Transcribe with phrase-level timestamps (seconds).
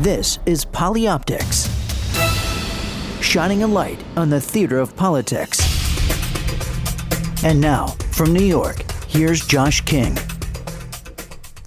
[0.00, 1.68] This is Polyoptics,
[3.22, 5.60] shining a light on the theater of politics.
[7.44, 10.14] And now, from New York, here's Josh King.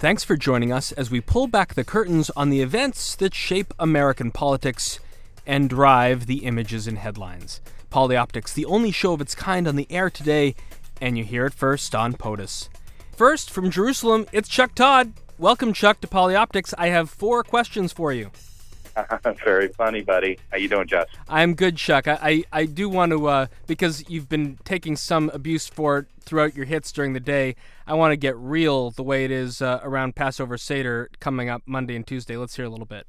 [0.00, 3.72] Thanks for joining us as we pull back the curtains on the events that shape
[3.78, 4.98] American politics
[5.46, 7.60] and drive the images and headlines.
[7.92, 10.56] Polyoptics, the only show of its kind on the air today,
[11.00, 12.68] and you hear it first on POTUS.
[13.12, 15.12] First, from Jerusalem, it's Chuck Todd.
[15.36, 16.72] Welcome, Chuck, to Polyoptics.
[16.78, 18.30] I have four questions for you.
[19.44, 20.38] Very funny, buddy.
[20.52, 21.08] How you doing, Josh?
[21.28, 22.06] I'm good, Chuck.
[22.06, 26.06] I, I, I do want to, uh, because you've been taking some abuse for it
[26.20, 29.60] throughout your hits during the day, I want to get real the way it is
[29.60, 32.36] uh, around Passover Seder coming up Monday and Tuesday.
[32.36, 33.04] Let's hear a little bit.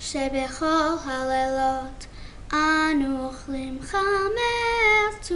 [0.00, 2.06] שבכל הלילות
[2.52, 5.32] אנו אוכלים חמץ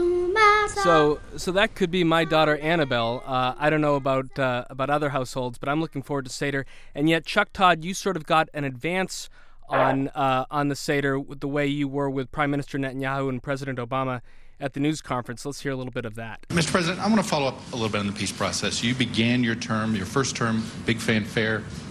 [0.84, 3.22] So, so that could be my daughter Annabelle.
[3.24, 6.66] Uh, I don't know about uh, about other households, but I'm looking forward to Seder.
[6.94, 9.30] And yet, Chuck Todd, you sort of got an advance
[9.68, 13.42] on uh, on the Seder with the way you were with Prime Minister Netanyahu and
[13.42, 14.20] President Obama
[14.60, 15.46] at the news conference.
[15.46, 16.42] Let's hear a little bit of that.
[16.48, 16.70] Mr.
[16.70, 18.82] President, I want to follow up a little bit on the peace process.
[18.82, 21.81] You began your term, your first term, big fanfare, the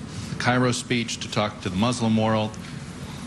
[0.43, 2.51] Cairo speech to talk to the Muslim world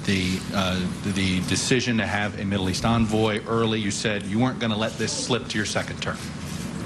[0.03, 0.77] the, uh,
[1.13, 3.79] the decision to have a Middle East envoy early.
[3.79, 6.17] You said you weren't going to let this slip to your second term.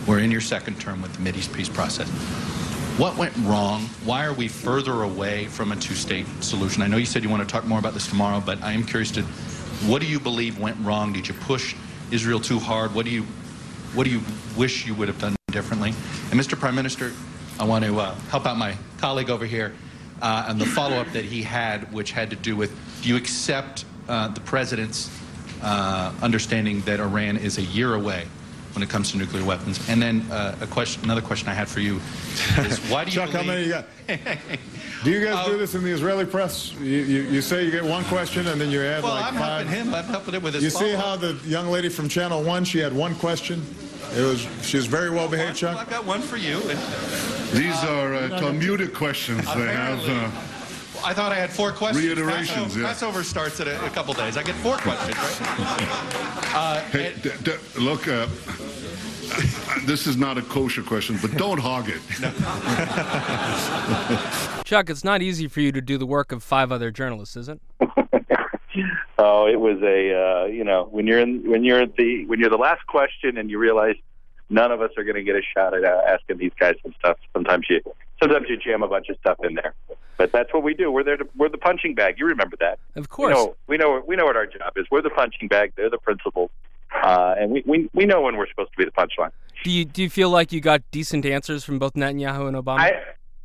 [0.06, 2.08] We're in your second term with the Mideast peace process.
[3.00, 3.82] What went wrong?
[4.06, 6.84] Why are we further away from a two-state solution?
[6.84, 8.84] I know you said you want to talk more about this tomorrow, but I am
[8.84, 9.24] curious to,
[9.90, 11.12] what do you believe went wrong?
[11.12, 11.74] Did you push
[12.12, 12.94] Israel too hard?
[12.94, 13.24] What do you,
[13.96, 14.22] what do you
[14.56, 15.90] wish you would have done differently?
[16.30, 16.58] And Mr.
[16.58, 17.14] Prime Minister,
[17.60, 19.74] I want to uh, help out my colleague over here
[20.22, 23.86] uh, and the follow-up that he had, which had to do with, do you accept
[24.08, 25.10] uh, the president's
[25.62, 28.26] uh, understanding that Iran is a year away
[28.74, 29.88] when it comes to nuclear weapons?
[29.90, 31.98] And then uh, a question, another question I had for you
[32.58, 33.46] is, why do you Chuck, believe...
[33.46, 33.86] how many you got?
[35.04, 36.74] Do you guys do this in the Israeli press?
[36.74, 39.40] You, you, you, say you get one question and then you add well, like I'm
[39.40, 39.68] five.
[39.68, 39.94] helping him.
[39.94, 42.66] I'm helping him with his You see how the young lady from Channel One?
[42.66, 43.64] She had one question.
[44.16, 45.76] It was she was very well behaved, Chuck.
[45.76, 46.60] Well, I've got one for you.
[47.50, 49.44] And These are uh, Talmudic questions.
[49.56, 50.00] They have.
[50.08, 50.30] Uh,
[51.04, 52.06] I thought I had four questions.
[52.06, 52.88] Reiterations, Passover, yeah.
[52.88, 54.38] Passover starts in a, a couple days.
[54.38, 55.38] I get four questions, right?
[56.54, 58.28] Uh, hey, d- d- look, uh,
[59.86, 62.02] this is not a kosher question, but don't hog it.
[64.66, 67.50] Chuck, it's not easy for you to do the work of five other journalists, is
[67.50, 67.60] it?
[69.18, 72.50] Oh, it was a uh, you know when you're in when you're the when you're
[72.50, 73.96] the last question and you realize
[74.50, 76.94] none of us are going to get a shot at uh, asking these guys some
[77.00, 77.18] stuff.
[77.34, 77.82] Sometimes you
[78.22, 79.74] sometimes you jam a bunch of stuff in there,
[80.18, 80.92] but that's what we do.
[80.92, 81.18] We're there.
[81.18, 82.16] To, we're the punching bag.
[82.18, 82.80] You remember that?
[82.96, 83.34] Of We course.
[83.36, 84.86] know, we know we know what our job is.
[84.92, 85.74] We're the punching bag.
[85.76, 86.52] They're the principals,
[87.04, 89.32] uh, and we, we we know when we're supposed to be the punchline.
[89.64, 92.80] Do you do you feel like you got decent answers from both Netanyahu and Obama?
[92.80, 92.92] I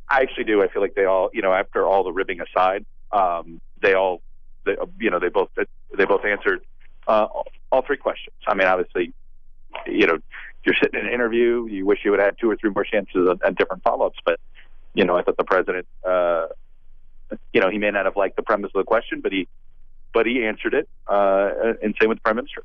[0.07, 0.61] I actually do.
[0.63, 4.21] I feel like they all, you know, after all the ribbing aside, um, they all,
[4.65, 6.61] they, you know, they both they both answered
[7.07, 7.27] uh,
[7.71, 8.35] all three questions.
[8.47, 9.13] I mean, obviously,
[9.87, 10.19] you know,
[10.65, 12.83] you're sitting in an interview, you wish you would have had two or three more
[12.83, 14.39] chances at, different follow-ups, but
[14.93, 16.47] you know, I thought the president, uh,
[17.53, 19.47] you know, he may not have liked the premise of the question, but he
[20.13, 22.63] but he answered it, uh, and same with the prime minister.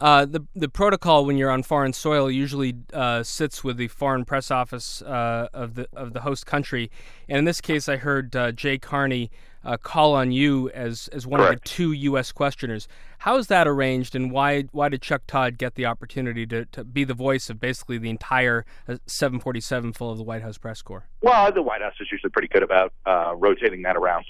[0.00, 4.24] Uh, the the protocol when you're on foreign soil usually uh, sits with the foreign
[4.24, 6.90] press office uh, of the of the host country,
[7.28, 9.30] and in this case, I heard uh, Jay Carney
[9.64, 12.32] uh, call on you as as one of the two U.S.
[12.32, 12.88] questioners.
[13.18, 16.84] How is that arranged, and why why did Chuck Todd get the opportunity to, to
[16.84, 20.80] be the voice of basically the entire uh, 747 full of the White House press
[20.82, 21.06] corps?
[21.20, 24.24] Well, the White House is usually pretty good about uh, rotating that around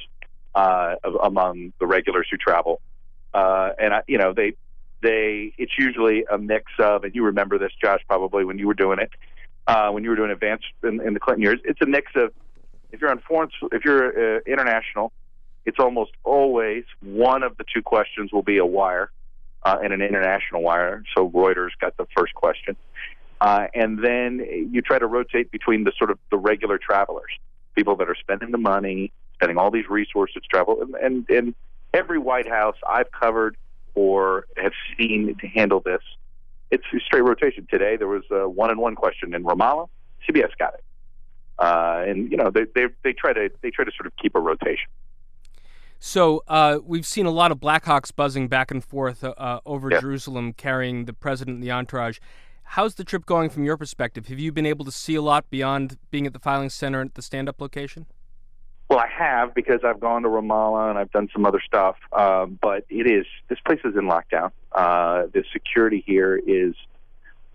[0.54, 2.80] uh, among the regulars who travel,
[3.32, 4.54] uh, and I, you know they
[5.02, 8.74] they it's usually a mix of, and you remember this, Josh, probably when you were
[8.74, 9.10] doing it,
[9.66, 11.60] uh, when you were doing advance in, in the Clinton years.
[11.64, 12.32] It's a mix of
[12.92, 15.12] if you're on foreign, if you're uh, international,
[15.64, 19.10] it's almost always one of the two questions will be a wire
[19.62, 21.02] uh, and an international wire.
[21.16, 22.76] So Reuters got the first question.
[23.40, 27.30] Uh, and then you try to rotate between the sort of the regular travelers,
[27.74, 31.54] people that are spending the money, spending all these resources to travel, and, and, and
[31.94, 33.56] every White House I've covered
[33.94, 36.02] or have seen to handle this,
[36.70, 37.66] it's a straight rotation.
[37.70, 39.88] Today there was a one-on-one question in Ramallah.
[40.28, 40.84] CBS got it,
[41.58, 44.34] uh, and you know they, they they try to they try to sort of keep
[44.34, 44.88] a rotation.
[46.02, 49.90] So uh, we've seen a lot of Blackhawks buzzing back and forth uh, uh, over
[49.90, 50.00] Yeah.
[50.00, 52.18] Jerusalem, carrying the president and the entourage.
[52.62, 54.28] How's the trip going from your perspective?
[54.28, 57.14] Have you been able to see a lot beyond being at the filing center at
[57.14, 58.06] the stand-up location?
[58.88, 61.96] Well, I have because I've gone to Ramallah and I've done some other stuff.
[62.12, 64.52] Um, but it is this place is in lockdown.
[64.72, 66.74] Uh, the security here is,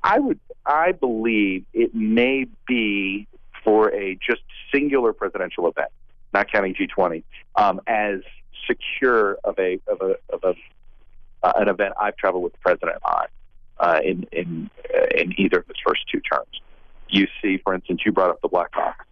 [0.03, 3.27] I would, I believe it may be
[3.63, 5.89] for a just singular presidential event,
[6.36, 7.24] not counting G20,
[7.56, 8.20] um, as
[8.68, 10.54] secure of a of a of a
[11.44, 13.28] uh, an event I've traveled with the president on
[13.80, 16.62] uh, in in uh, in either of his first two terms.
[17.10, 19.06] You see, for instance, you brought up the Blackhawks.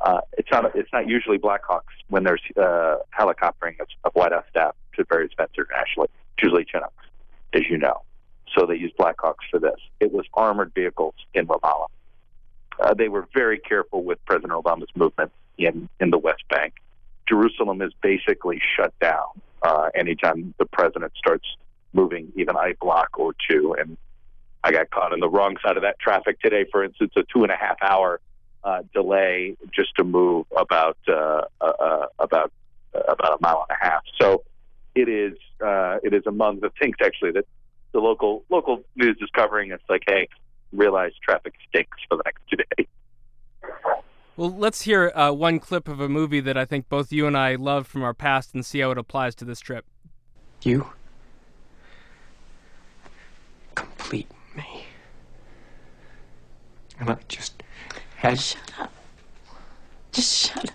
[0.00, 4.44] Uh, it's not it's not usually Blackhawks when there's uh, helicoptering of, of White House
[4.50, 6.08] staff to various events internationally.
[6.36, 6.92] It's usually Chinooks,
[7.54, 8.02] as you know.
[8.56, 9.78] So they use Blackhawks for this.
[10.00, 11.88] It was armored vehicles in Ramallah.
[12.80, 16.74] Uh, they were very careful with President Obama's movement in in the West Bank.
[17.28, 19.26] Jerusalem is basically shut down
[19.62, 21.46] uh, anytime the president starts
[21.92, 23.74] moving even a block or two.
[23.78, 23.96] And
[24.64, 26.64] I got caught on the wrong side of that traffic today.
[26.70, 28.20] For instance, a two and a half hour
[28.64, 32.52] uh, delay just to move about uh, uh, uh about
[32.94, 34.02] uh, about a mile and a half.
[34.20, 34.42] So
[34.94, 37.46] it is uh, it is among the things actually that
[37.92, 39.70] the local local news is covering.
[39.70, 40.28] It's like, hey,
[40.72, 42.86] realize traffic stinks for the next two days.
[44.38, 47.36] Well, let's hear uh, one clip of a movie that I think both you and
[47.36, 49.84] I love from our past and see how it applies to this trip.
[50.62, 50.86] You
[53.74, 54.84] complete me.
[57.00, 57.64] And I just
[58.14, 58.38] had.
[58.38, 58.92] Shut up.
[60.12, 60.70] Just shut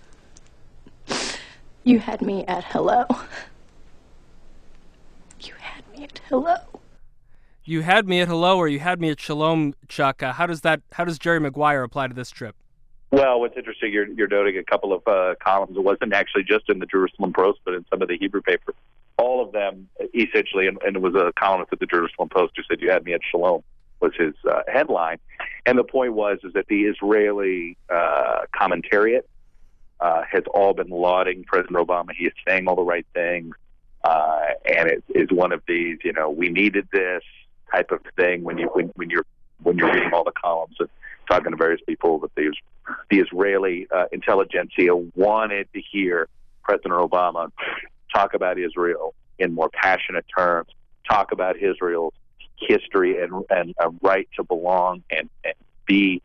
[1.07, 1.17] up.
[1.85, 3.05] You had me at hello.
[5.39, 6.57] You had me at hello.
[7.63, 10.21] You had me at hello, or you had me at shalom, Chuck.
[10.21, 10.81] Uh, how does that?
[10.91, 12.57] How does Jerry Maguire apply to this trip?
[13.13, 15.77] Well, what's interesting, you're, you're noting a couple of uh, columns.
[15.77, 18.73] It wasn't actually just in the Jerusalem Post, but in some of the Hebrew papers.
[19.19, 22.63] All of them, essentially, and, and it was a columnist at the Jerusalem Post who
[22.63, 23.61] said, "You had me at Shalom,"
[23.99, 25.19] was his uh, headline,
[25.67, 29.25] and the point was is that the Israeli uh, commentariat
[29.99, 32.13] uh, has all been lauding President Obama.
[32.17, 33.53] He is saying all the right things,
[34.03, 37.21] uh, and it is one of these, you know, we needed this
[37.71, 39.27] type of thing when you when, when you're
[39.61, 40.89] when you're reading all the columns and
[41.29, 42.53] talking to various people that the
[43.09, 46.27] the Israeli uh, intelligentsia wanted to hear
[46.63, 47.51] President Obama
[48.13, 50.69] talk about Israel in more passionate terms,
[51.09, 52.13] talk about Israel's
[52.57, 55.53] history and and a right to belong and, and
[55.85, 56.21] be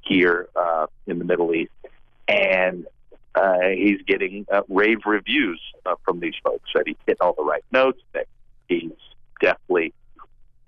[0.00, 1.72] here uh, in the Middle East,
[2.28, 2.86] and
[3.34, 7.44] uh, he's getting uh, rave reviews uh, from these folks that he's hitting all the
[7.44, 8.26] right notes, that
[8.68, 8.92] he's
[9.40, 9.92] definitely,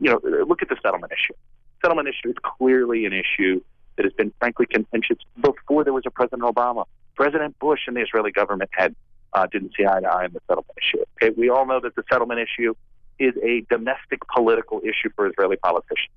[0.01, 1.35] you know, look at the settlement issue.
[1.83, 3.61] Settlement issue is clearly an issue
[3.97, 6.85] that has been frankly contentious before there was a President Obama.
[7.15, 8.95] President Bush and the Israeli government had
[9.33, 11.05] uh, didn't see eye to eye on the settlement issue.
[11.21, 12.75] Okay, we all know that the settlement issue
[13.19, 16.15] is a domestic political issue for Israeli politicians.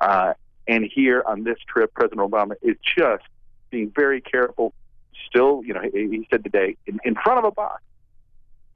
[0.00, 0.34] Uh,
[0.66, 3.24] and here on this trip, President Obama is just
[3.70, 4.74] being very careful.
[5.28, 7.82] Still, you know, he, he said today in, in front of a box,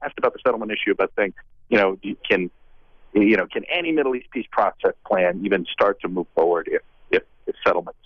[0.01, 1.33] asked about the settlement issue, about saying,
[1.69, 1.97] you know,
[2.27, 2.49] can
[3.13, 6.81] you know, can any Middle East peace process plan even start to move forward if
[7.11, 7.99] if, if settlements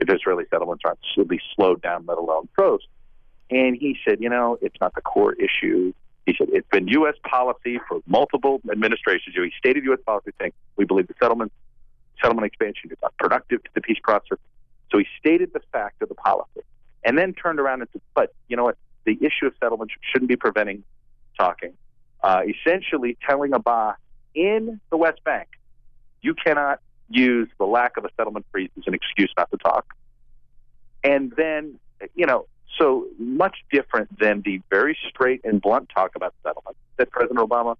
[0.00, 2.80] if Israeli settlements aren't at slowed down, let alone froze.
[3.50, 5.92] And he said, you know, it's not the core issue.
[6.26, 7.16] He said it's been U.S.
[7.22, 9.34] policy for multiple administrations.
[9.36, 9.98] He stated U.S.
[10.06, 11.52] policy saying we believe the settlement
[12.22, 14.38] settlement expansion is not productive to the peace process.
[14.90, 16.60] So he stated the fact of the policy,
[17.04, 18.76] and then turned around and said, "But you know what?
[19.04, 20.84] The issue of settlement shouldn't be preventing
[21.38, 21.72] talking."
[22.22, 23.96] Uh, essentially, telling Abbas
[24.34, 25.48] in the West Bank,
[26.22, 29.94] you cannot use the lack of a settlement freeze as an excuse not to talk.
[31.02, 31.78] And then,
[32.14, 32.46] you know,
[32.78, 37.76] so much different than the very straight and blunt talk about settlement that President Obama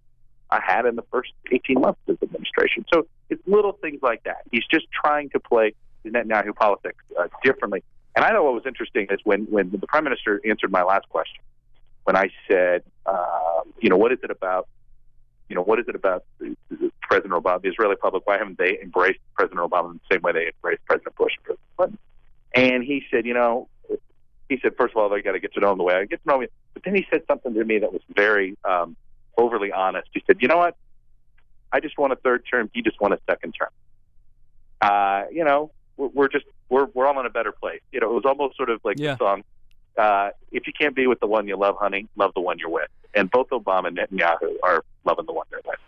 [0.51, 2.85] uh, had in the first 18 months of his administration.
[2.93, 4.39] So it's little things like that.
[4.51, 7.85] He's just trying to play Netanyahu politics uh, differently.
[8.17, 11.09] And I know what was interesting is when, when the prime minister answered my last
[11.09, 11.43] question,
[12.05, 14.69] when I said, uh, you know, what is it about
[15.51, 16.25] you know, what is it about
[17.03, 18.25] President Obama, the Israeli public?
[18.25, 21.45] Why haven't they embraced President Obama in the same way they embraced President Bush and
[21.45, 21.99] President Clinton?
[22.55, 23.69] And he said, you know,
[24.49, 26.05] he said, first of all, they got to get to know him the way I
[26.05, 26.47] get to know me.
[26.73, 28.97] But then he said something to me that was very um,
[29.37, 30.09] overly honest.
[30.13, 30.77] He said, you know what?
[31.73, 32.71] I just want a third term.
[32.73, 33.71] He just want a second term.
[34.81, 37.81] Uh, you know, we're, we're just we're we're all in a better place.
[37.93, 39.15] You know, it was almost sort of like yeah.
[39.15, 39.45] the song.
[39.97, 42.71] Uh, if you can't be with the one you love, honey, love the one you're
[42.71, 45.79] with and both Obama and Netanyahu are loving the one they're with.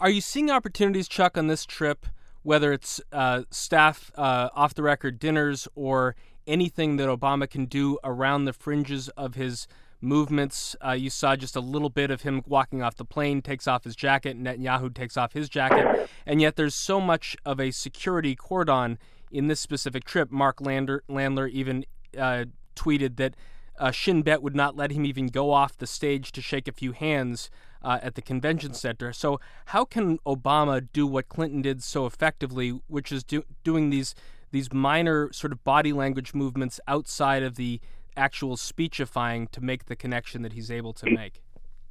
[0.00, 2.06] Are you seeing opportunities, Chuck, on this trip,
[2.42, 7.98] whether it's uh, staff uh, off the record dinners or anything that Obama can do
[8.02, 9.66] around the fringes of his
[10.00, 10.74] movements?
[10.84, 13.84] Uh, you saw just a little bit of him walking off the plane, takes off
[13.84, 18.34] his jacket, Netanyahu takes off his jacket, and yet there's so much of a security
[18.34, 18.98] cordon
[19.30, 20.30] in this specific trip.
[20.30, 21.84] Mark Lander, Landler even
[22.18, 23.34] uh, tweeted that
[23.78, 26.72] uh, Shin Bet would not let him even go off the stage to shake a
[26.72, 27.50] few hands
[27.82, 29.12] uh, at the convention center.
[29.12, 34.14] So, how can Obama do what Clinton did so effectively, which is do, doing these
[34.50, 37.80] these minor sort of body language movements outside of the
[38.16, 41.40] actual speechifying to make the connection that he's able to make?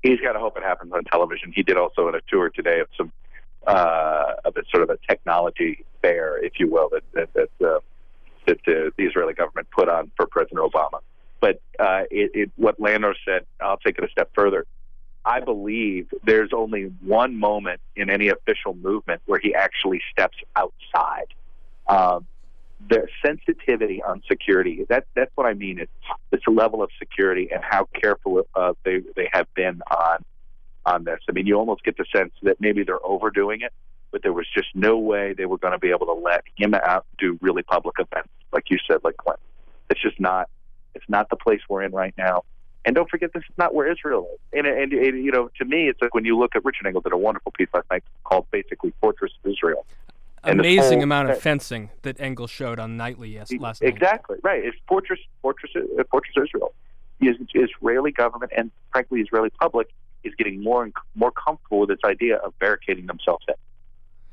[0.03, 1.51] He's got to hope it happens on television.
[1.55, 3.11] He did also on a tour today of some
[3.65, 7.79] uh, of a sort of a technology fair, if you will, that that that, uh,
[8.49, 10.99] that uh, the Israeli government put on for President Obama.
[11.39, 14.65] But uh, it, it, what Landler said, I'll take it a step further.
[15.25, 21.27] I believe there's only one moment in any official movement where he actually steps outside.
[21.87, 22.25] Um,
[22.87, 25.79] the sensitivity on security that that's what I mean.
[25.79, 25.91] It's
[26.31, 30.23] it's a level of security and how careful uh, they they have been on
[30.85, 31.19] on this.
[31.27, 33.73] I mean, you almost get the sense that maybe they're overdoing it,
[34.11, 36.73] but there was just no way they were going to be able to let him
[36.73, 39.43] out do really public events, like you said, like Clinton.
[39.89, 40.49] It's just not.
[40.95, 42.43] It's not the place we're in right now.
[42.85, 44.39] And don't forget, this is not where Israel is.
[44.53, 47.01] And, and, and you know, to me, it's like when you look at Richard Engel
[47.01, 49.85] did a wonderful piece last night called basically "Fortress of Israel."
[50.43, 53.89] Amazing amount of fencing that Engel showed on Nightly yes, last night.
[53.89, 54.63] Exactly right.
[54.63, 56.73] It's Fortress, Fortress, uh, Fortress Israel.
[57.19, 59.89] The Israeli government and frankly Israeli public
[60.23, 63.55] is getting more and more comfortable with this idea of barricading themselves in.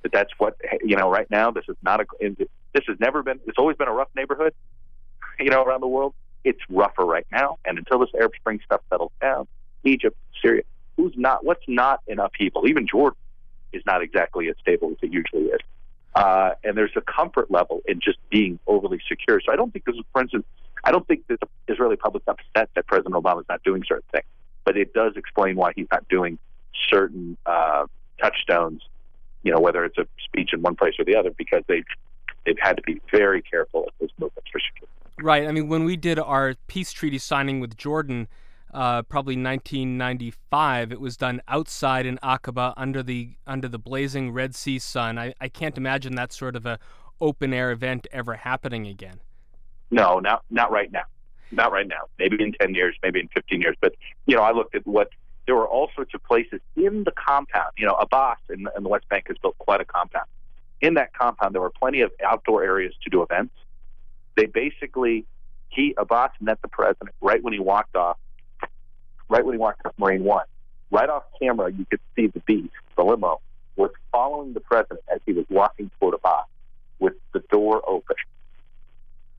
[0.06, 1.10] But that's what you know.
[1.10, 2.04] Right now, this is not a.
[2.20, 3.40] This has never been.
[3.44, 4.54] It's always been a rough neighborhood,
[5.40, 6.14] you know, around the world.
[6.44, 9.48] It's rougher right now, and until this Arab Spring stuff settles down,
[9.82, 10.62] Egypt, Syria,
[10.96, 11.44] who's not?
[11.44, 12.68] What's not in upheaval?
[12.68, 13.18] Even Jordan
[13.72, 15.58] is not exactly as stable as it usually is.
[16.14, 19.40] Uh, and there's a comfort level in just being overly secure.
[19.44, 20.46] So I don't think this is, for instance,
[20.84, 24.06] I don't think that the Israeli public's upset that President Obama is not doing certain
[24.12, 24.24] things
[24.66, 26.38] but it does explain why he's not doing
[26.90, 27.86] certain uh,
[28.20, 28.82] touchstones.
[29.46, 31.84] You know, whether it's a speech in one place or the other, because they
[32.44, 34.92] they've had to be very careful of those movements for security.
[35.22, 35.46] Right.
[35.46, 38.26] I mean, when we did our peace treaty signing with Jordan,
[38.74, 44.56] uh, probably 1995, it was done outside in Aqaba under the under the blazing Red
[44.56, 45.16] Sea sun.
[45.16, 46.80] I, I can't imagine that sort of a
[47.20, 49.20] open air event ever happening again.
[49.92, 51.04] No, not not right now.
[51.52, 52.08] Not right now.
[52.18, 53.76] Maybe in 10 years, maybe in 15 years.
[53.80, 53.94] But,
[54.26, 55.10] you know, I looked at what
[55.46, 57.72] there were all sorts of places in the compound.
[57.76, 60.26] You know, Abbas in, in the West Bank has built quite a compound.
[60.80, 63.54] In that compound, there were plenty of outdoor areas to do events.
[64.36, 65.24] They basically,
[65.70, 68.18] he, Abbas met the president right when he walked off,
[69.28, 70.44] right when he walked off Marine One.
[70.90, 73.40] Right off camera, you could see the beast, the limo,
[73.76, 76.46] was following the president as he was walking toward Abbas
[76.98, 78.16] with the door open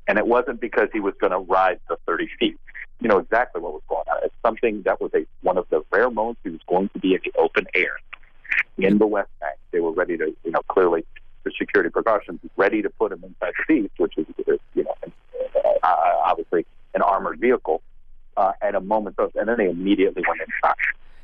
[0.07, 2.59] and it wasn't because he was going to ride the 30 feet.
[2.99, 4.17] You know exactly what was going on.
[4.23, 7.13] It's something that was a one of the rare moments he was going to be
[7.13, 7.97] in the open air
[8.77, 9.57] in the West Bank.
[9.71, 11.05] They were ready to, you know, clearly
[11.43, 14.25] for security precautions, ready to put him inside the beast, which is,
[14.73, 14.95] you know,
[15.83, 15.87] uh,
[16.25, 17.81] obviously an armored vehicle.
[18.35, 20.75] Uh, at a moment of, and then they immediately went inside.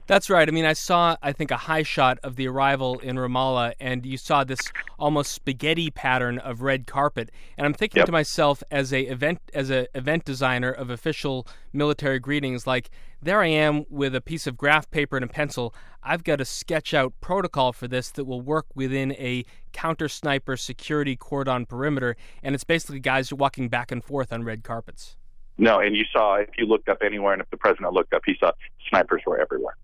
[0.06, 0.48] That's right.
[0.48, 4.06] I mean, I saw, I think, a high shot of the arrival in Ramallah, and
[4.06, 4.60] you saw this
[5.00, 7.32] almost spaghetti pattern of red carpet.
[7.58, 8.08] And I'm thinking Yep.
[8.08, 12.90] to myself, as a event as a event designer of official military greetings, like
[13.22, 15.74] there I am with a piece of graph paper and a pencil.
[16.04, 20.58] I've got to sketch out protocol for this that will work within a counter sniper
[20.58, 25.16] security cordon perimeter, and it's basically guys walking back and forth on red carpets.
[25.58, 28.24] No, and you saw if you looked up anywhere, and if the president looked up,
[28.26, 28.52] he saw
[28.90, 29.78] snipers were everywhere.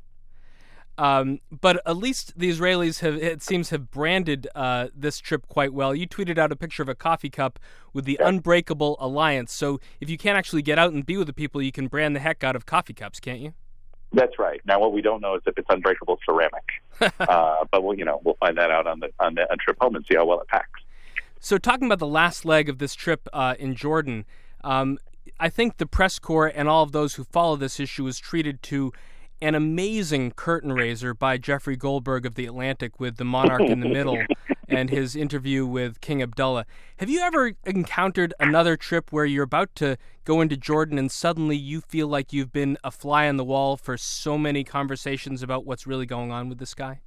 [0.99, 5.73] Um, but at least the Israelis have, it seems, have branded uh, this trip quite
[5.73, 5.95] well.
[5.95, 7.57] You tweeted out a picture of a coffee cup
[7.93, 9.53] with the Unbreakable Alliance.
[9.53, 12.17] So if you can't actually get out and be with the people, you can brand
[12.17, 13.53] the heck out of coffee cups, can't you?
[14.11, 14.59] That's right.
[14.65, 16.65] Now, what we don't know is if it's unbreakable ceramic,
[17.19, 19.77] uh, but we'll you know we'll find that out on the on the on trip
[19.79, 20.81] home and see how well it packs.
[21.39, 24.25] So talking about the last leg of this trip uh, in Jordan,
[24.63, 24.97] um,
[25.39, 28.61] I think the press corps and all of those who follow this issue was treated
[28.63, 28.91] to
[29.41, 33.87] an amazing curtain raiser by Jeffrey Goldberg of The Atlantic with the monarch in the
[33.87, 34.21] middle
[34.67, 36.65] and his interview with King Abdullah.
[36.97, 41.55] Have you ever encountered another trip where you're about to go into Jordan and suddenly
[41.55, 45.65] you feel like you've been a fly on the wall for so many conversations about
[45.65, 46.99] what's really going on with this guy?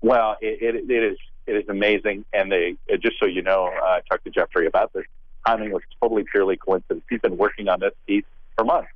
[0.00, 3.66] Well, it, it, it is it is amazing, and they uh, just so you know,
[3.66, 5.04] uh, I talked to Jeffrey about this.
[5.46, 7.02] Timing was totally purely coincidence.
[7.10, 8.24] He's been working on this piece
[8.56, 8.90] for months.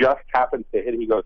[0.00, 0.94] Just happened to hit.
[0.94, 1.22] He goes,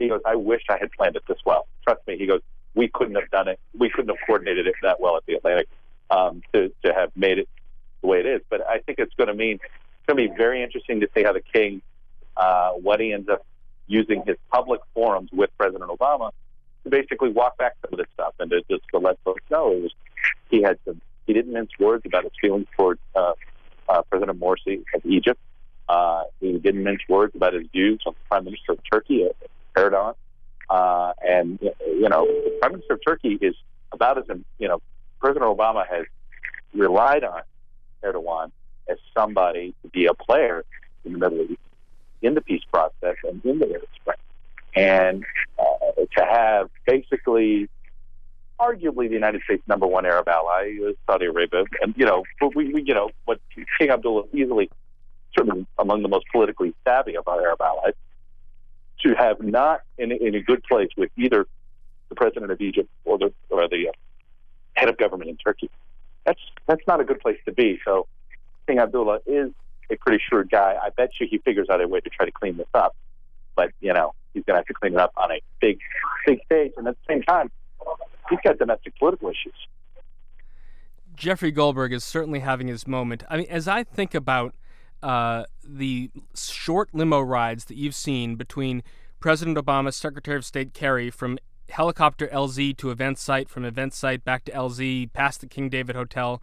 [0.00, 0.20] he goes.
[0.26, 1.66] I wish I had planned it this well.
[1.84, 2.18] Trust me.
[2.18, 2.40] He goes.
[2.74, 3.60] We couldn't have done it.
[3.76, 5.68] We couldn't have coordinated it that well at the Atlantic
[6.10, 7.48] um, to to have made it
[8.00, 8.40] the way it is.
[8.48, 11.22] But I think it's going to mean it's going to be very interesting to see
[11.22, 11.82] how the king,
[12.36, 13.44] uh, what he ends up
[13.86, 16.30] using his public forums with President Obama
[16.84, 19.72] to basically walk back some of this stuff and to just to let folks know
[19.72, 19.92] it was
[20.50, 23.34] he had some he didn't mince words about his feelings toward uh,
[23.88, 25.40] uh, President Morsi of Egypt.
[25.88, 29.28] Uh, he didn't mince words about his views on the Prime Minister of Turkey,
[29.76, 30.14] Erdogan.
[30.68, 33.54] Uh, and, you know, the Prime Minister of Turkey is
[33.92, 34.24] about as,
[34.58, 34.80] you know,
[35.20, 36.06] President Obama has
[36.72, 37.42] relied on
[38.04, 38.52] Erdogan
[38.88, 40.64] as somebody to be a player
[41.04, 41.60] in the Middle East,
[42.22, 44.16] in the peace process, and in the Arab Spring.
[44.74, 45.24] And
[45.58, 47.68] uh, to have basically,
[48.60, 52.22] arguably, the United States' number one Arab ally, is Saudi Arabia, and you know,
[52.54, 53.40] we, we you know, what
[53.78, 54.70] King Abdullah easily,
[55.36, 57.94] certainly among the most politically savvy of our Arab allies,
[59.02, 61.46] to have not in, in a good place with either
[62.08, 63.92] the president of Egypt or the or the uh,
[64.74, 65.70] head of government in Turkey.
[66.26, 67.80] That's that's not a good place to be.
[67.84, 68.06] So
[68.66, 69.50] King Abdullah is
[69.90, 70.76] a pretty shrewd guy.
[70.80, 72.94] I bet you he figures out a way to try to clean this up.
[73.56, 75.80] But you know he's going to have to clean it up on a big
[76.26, 77.50] big stage, and at the same time,
[78.28, 79.54] he's got domestic political issues.
[81.14, 83.24] Jeffrey Goldberg is certainly having his moment.
[83.28, 84.54] I mean, as I think about
[85.02, 88.82] uh, the short limo rides that you've seen between
[89.20, 91.38] President Obama's Secretary of State Kerry from
[91.68, 95.96] helicopter LZ to event site, from event site back to LZ, past the King David
[95.96, 96.42] Hotel.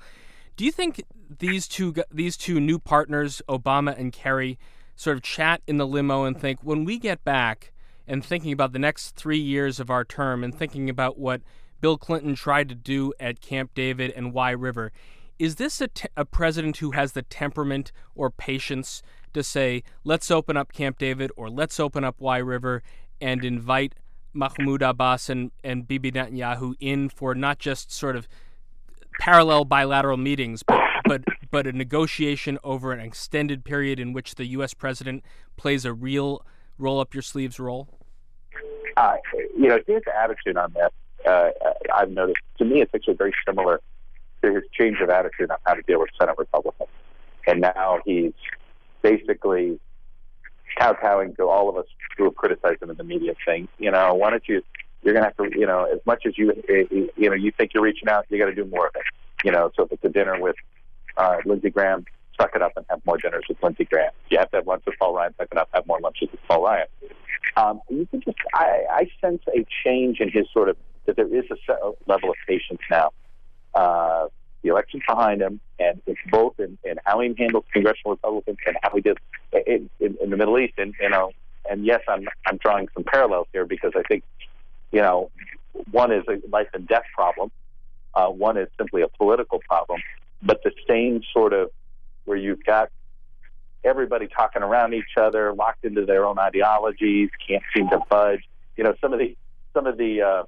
[0.56, 1.04] Do you think
[1.40, 4.58] these two these two new partners, Obama and Kerry,
[4.96, 7.74] sort of chat in the limo and think when we get back
[8.08, 11.42] and thinking about the next three years of our term and thinking about what
[11.82, 14.92] Bill Clinton tried to do at Camp David and Wye River,
[15.40, 15.82] is this
[16.16, 19.02] a, president who has the temperament or patience
[19.34, 22.82] to say, let's open up Camp David or let's open up Wye River
[23.22, 23.94] and invite
[24.34, 28.28] Mahmoud Abbas and, and Bibi Netanyahu in for not just sort of
[29.20, 34.46] parallel bilateral meetings, but, but, but a negotiation over an extended period in which the
[34.48, 34.74] U.S.
[34.74, 35.24] president
[35.56, 36.46] plays a real
[36.78, 37.88] roll up your sleeves role?
[38.96, 39.18] Uh,
[39.56, 40.94] you know, his attitude on that,
[41.28, 41.50] uh,
[41.94, 43.82] I've noticed, to me, it's actually very similar
[44.42, 46.90] to his change of attitude on how to deal with Senate Republicans.
[47.46, 48.34] And now he's
[49.02, 49.80] basically
[50.78, 51.86] kowtowing to all of us
[52.18, 54.62] who have criticized him in the media, saying, you know, why don't you?
[55.04, 57.84] You're gonna have to, you know, as much as you, you know, you think you're
[57.84, 59.04] reaching out, you got to do more of it.
[59.46, 60.56] You know, so if it's a dinner with
[61.16, 62.06] uh, Lindsey Graham,
[62.40, 64.12] suck it up and have more dinners with Lindsey Graham.
[64.30, 66.42] You have to have lunch with Paul Ryan, suck it up, have more lunches with
[66.48, 66.88] Paul Ryan.
[67.56, 71.34] Um, you can just, I, I sense a change in his sort of that there
[71.34, 73.12] is a level of patience now.
[73.78, 74.28] Uh,
[74.64, 78.76] the election's behind him, and it's both in, in how he handles congressional Republicans and
[78.82, 79.18] how he did
[79.68, 80.74] in, in, in the Middle East.
[80.80, 81.32] And you know,
[81.70, 84.24] and yes, I'm I'm drawing some parallels here because I think,
[84.92, 85.30] you know,
[85.92, 87.52] one is a life and death problem,
[88.16, 90.02] uh, one is simply a political problem,
[90.42, 91.70] but the same sort of
[92.26, 92.90] where you've got
[93.84, 98.42] everybody talking around each other, locked into their own ideologies, can't seem to budge.
[98.76, 99.38] You know, some of the
[99.74, 100.44] some of the uh,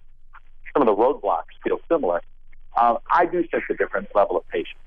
[0.73, 2.21] some of the roadblocks feel similar.
[2.79, 4.79] Um, I do sense a different level of patience.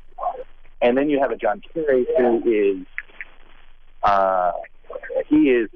[0.81, 2.87] And then you have a John Kerry who is,
[4.02, 4.52] uh,
[5.28, 5.68] he is,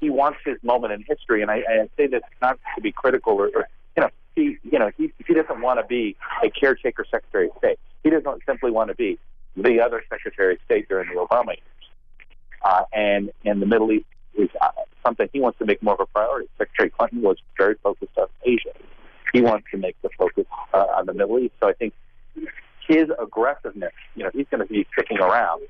[0.00, 1.42] he wants his moment in history.
[1.42, 4.78] And I, I say this not to be critical or, or you know, he, you
[4.78, 7.78] know, he, he doesn't want to be a caretaker Secretary of State.
[8.04, 9.18] He doesn't simply want to be
[9.56, 11.60] the other Secretary of State during the Obama years.
[12.62, 14.70] Uh, and and the Middle East is uh,
[15.04, 16.48] something he wants to make more of a priority.
[16.58, 18.72] Secretary Clinton was very focused on Asia
[19.32, 21.54] he wants to make the focus uh, on the Middle East.
[21.60, 21.94] So I think
[22.86, 25.62] his aggressiveness, you know, he's going to be sticking around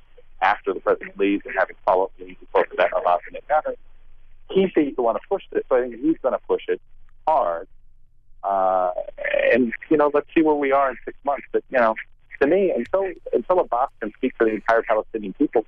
[0.43, 3.75] after the president leaves and having follow-up meetings both that Abbas and Netanyahu.
[4.51, 6.81] He seems to want to push this, so I think he's going to push it
[7.27, 7.67] hard.
[8.45, 8.93] Uh,
[9.53, 11.47] and you know, let's see where we are in six months.
[11.53, 11.95] But you know,
[12.41, 15.65] to me, until until Abbas can speak for the entire Palestinian people,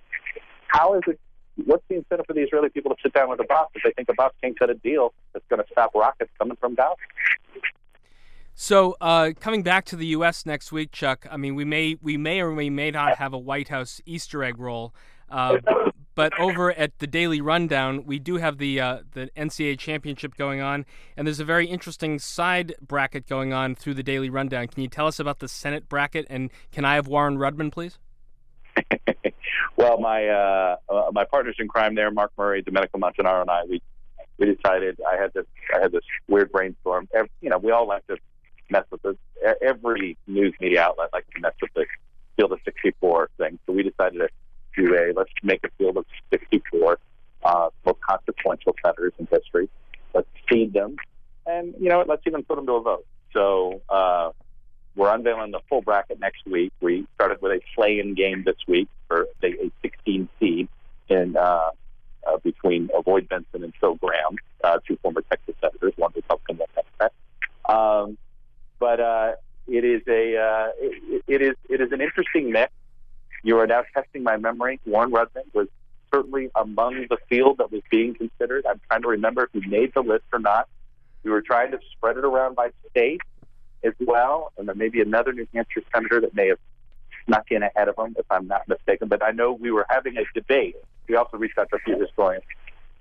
[0.69, 1.19] how is it?
[1.65, 4.09] What's the incentive for the Israeli people to sit down with Abbas if they think
[4.09, 6.95] Abbas can't cut a deal that's going to stop rockets coming from Gaza?
[8.61, 10.45] So, uh, coming back to the U.S.
[10.45, 11.29] next week, Chuck.
[11.31, 14.43] I mean, we may we may or we may not have a White House Easter
[14.43, 14.93] egg roll,
[15.31, 15.59] uh,
[16.17, 20.61] but over at the Daily Rundown, we do have the uh, the NCAA championship going
[20.61, 24.67] on, and there's a very interesting side bracket going on through the Daily Rundown.
[24.67, 27.97] Can you tell us about the Senate bracket, and can I have Warren Rudman, please?
[29.77, 33.63] well, my uh, uh, my partners in crime there, Mark Murray, Domenico Montanaro, and I,
[33.71, 33.81] we
[34.37, 37.09] we decided I had this I had this weird brainstorm.
[37.41, 38.17] You know, we all like to
[38.71, 39.17] mess with this.
[39.63, 41.87] Every news media outlet likes to mess with the
[42.37, 43.59] field of 64 thing.
[43.67, 44.29] So we decided to
[44.77, 46.99] do a let's make a field of 64
[47.45, 49.69] uh, most consequential senators in history.
[50.15, 50.97] Let's seed them,
[51.47, 52.05] and you know?
[52.07, 53.07] Let's even put them to a vote.
[53.33, 54.31] So uh,
[54.97, 56.73] we're unveiling the full bracket next week.
[56.81, 60.69] We started with a play-in game this week for a 16 seed
[61.09, 61.71] in uh,
[62.27, 66.69] uh, between Lloyd Bentsen and Phil Gramm, uh, two former Texas senators, one Republican, one
[66.75, 67.13] Democrat.
[67.69, 68.19] Um,
[68.79, 69.33] but uh,
[69.67, 72.73] it is a uh, it, it is it is an interesting mix.
[73.43, 74.81] You are now testing my memory.
[74.85, 75.69] Warren Rudman was
[76.13, 78.67] certainly among the field that was being considered.
[78.69, 80.69] I'm trying to remember if we made the list or not.
[81.23, 83.21] We were trying to spread it around by state
[83.85, 86.59] as well, and there may be another New Hampshire senator that may have
[87.27, 89.09] snuck in ahead of him, if I'm not mistaken.
[89.09, 90.77] But I know we were having a debate.
[91.09, 92.45] We also reached out to a few historians,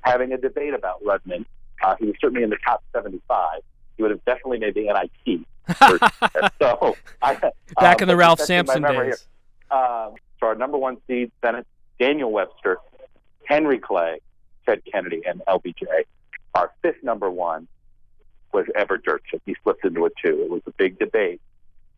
[0.02, 1.46] having a debate about Rudman.
[1.82, 3.62] Uh, he was certainly in the top 75.
[3.96, 5.46] He would have definitely made the NIT.
[6.60, 7.36] So, I,
[7.80, 9.28] back uh, in the Ralph that's in my Sampson days.
[9.70, 11.66] Uh, so our number one seed Senate,
[12.00, 12.78] Daniel Webster,
[13.46, 14.20] Henry Clay,
[14.66, 15.86] Ted Kennedy, and LBJ.
[16.56, 17.68] Our fifth number one
[18.54, 19.42] was Everett Dirksen.
[19.46, 20.42] He slipped into a two.
[20.42, 21.42] It was a big debate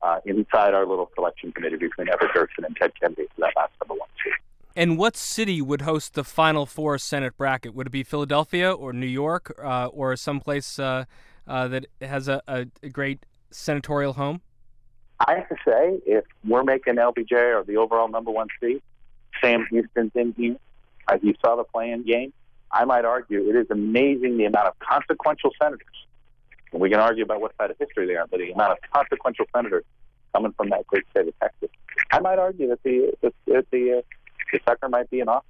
[0.01, 3.73] uh, inside our little selection committee between Everett Dirksen and Ted Kennedy for that last
[3.82, 4.34] number one seed.
[4.75, 7.73] And what city would host the final four Senate bracket?
[7.73, 11.05] Would it be Philadelphia or New York uh, or someplace uh,
[11.47, 14.41] uh, that has a, a great senatorial home?
[15.19, 18.81] I have to say, if we're making LBJ or the overall number one seat,
[19.41, 20.55] Sam Houston's in here.
[21.12, 22.31] As you saw the playing game,
[22.71, 25.88] I might argue it is amazing the amount of consequential senators.
[26.71, 28.77] And we can argue about what side of history they are, but the amount of
[28.93, 29.83] consequential senators
[30.33, 31.69] coming from that great state of Texas.
[32.12, 34.01] I might argue that the that, that the uh,
[34.51, 35.47] the sucker might be an office.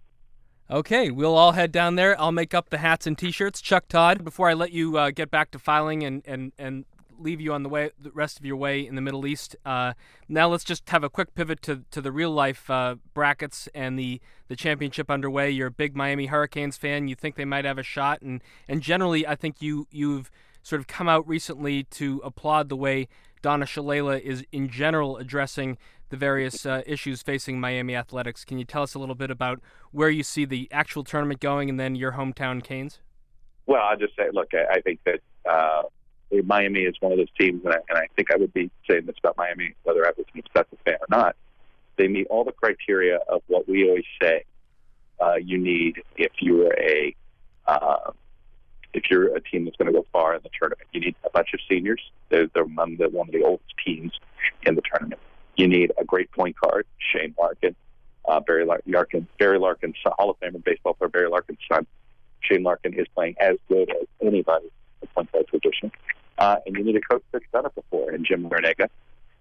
[0.72, 2.20] Okay, we'll all head down there.
[2.20, 3.60] I'll make up the hats and T-shirts.
[3.60, 6.86] Chuck Todd, before I let you uh, get back to filing and, and, and
[7.20, 9.56] leave you on the way the rest of your way in the Middle East.
[9.66, 9.94] Uh,
[10.28, 13.98] now let's just have a quick pivot to, to the real life uh, brackets and
[13.98, 15.50] the, the championship underway.
[15.50, 17.08] You're a big Miami Hurricanes fan.
[17.08, 20.80] You think they might have a shot, and and generally, I think you you've sort
[20.80, 23.08] of come out recently to applaud the way
[23.42, 25.78] Donna Shalala is in general addressing
[26.10, 28.44] the various uh, issues facing Miami athletics.
[28.44, 31.70] Can you tell us a little bit about where you see the actual tournament going,
[31.70, 33.00] and then your hometown Canes?
[33.68, 35.84] Well, I'll just say, look, I, I think that uh,
[36.46, 39.06] Miami is one of those teams, and I, and I think I would be saying
[39.06, 41.36] this about Miami, whether I was an obsessive fan or not.
[41.98, 44.46] They meet all the criteria of what we always say
[45.20, 47.16] uh, you need if you're a
[47.68, 48.12] uh,
[48.94, 50.88] if you're a team that's going to go far in the tournament.
[50.92, 52.02] You need a bunch of seniors.
[52.30, 54.14] They're, they're among the, one of the oldest teams
[54.64, 55.22] in the tournament.
[55.58, 57.76] You need a great point guard, Shane Larkin,
[58.28, 61.86] uh, Barry Larkin, Barry Larkin's son, Hall of Famer baseball player Barry Larkin's son.
[62.42, 65.92] Shane Larkin is playing as good as anybody in point guard position.
[66.40, 68.88] Uh, and you need a coach that's done it before, and Jim Larrañaga,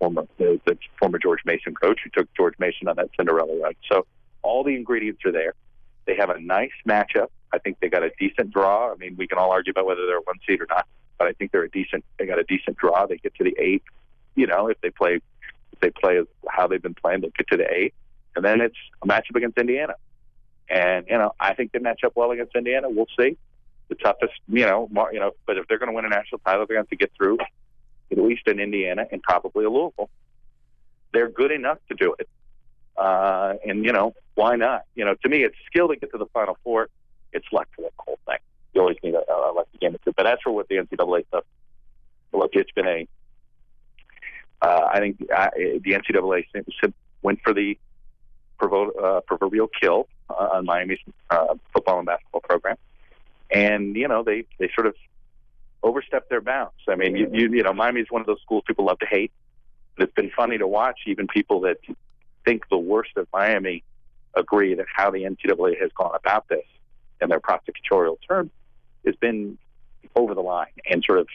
[0.00, 3.74] former the, the former George Mason coach who took George Mason on that Cinderella run.
[3.90, 4.04] So
[4.42, 5.54] all the ingredients are there.
[6.06, 7.28] They have a nice matchup.
[7.52, 8.92] I think they got a decent draw.
[8.92, 10.86] I mean, we can all argue about whether they're one seed or not,
[11.18, 12.04] but I think they're a decent.
[12.18, 13.06] They got a decent draw.
[13.06, 13.84] They get to the eight.
[14.34, 15.20] You know, if they play,
[15.72, 17.94] if they play how they've been playing, they'll get to the eight,
[18.34, 19.94] and then it's a matchup against Indiana.
[20.68, 22.88] And you know, I think they match up well against Indiana.
[22.90, 23.36] We'll see.
[23.88, 26.40] The toughest, you know, mar- you know, but if they're going to win a national
[26.44, 27.38] title, they're going to have to get through
[28.10, 30.10] at least in Indiana and probably a Louisville.
[31.12, 32.28] They're good enough to do it.
[32.96, 34.82] Uh, and you know, why not?
[34.94, 36.88] You know, to me, it's skill to get to the Final Four.
[37.32, 38.38] It's luck for the whole thing.
[38.74, 40.12] You always need a, a lucky game or two.
[40.16, 41.44] But as for what the NCAA stuff,
[42.32, 43.08] look, it's been a.
[44.60, 46.44] Uh, I think uh, the NCAA
[47.22, 47.78] went for the
[48.58, 50.98] provo- uh, proverbial kill uh, on Miami's
[51.30, 52.76] uh, football and basketball program,
[53.50, 54.94] and you know they they sort of
[55.82, 56.72] overstepped their bounds.
[56.88, 59.32] I mean, you you, you know, Miami's one of those schools people love to hate.
[59.96, 61.78] But it's been funny to watch even people that
[62.44, 63.82] think the worst of Miami
[64.36, 66.64] agree that how the NCAA has gone about this
[67.20, 68.50] in their prosecutorial terms
[69.04, 69.58] has been
[70.14, 71.28] over the line and sort of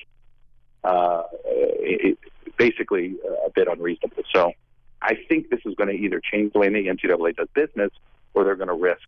[0.84, 2.18] uh, it,
[2.58, 4.24] basically a bit unreasonable.
[4.34, 4.54] So
[5.02, 7.92] I think this is going to either change the way the NCAA does business
[8.34, 9.08] or they're going to risk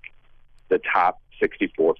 [0.70, 1.96] the top 64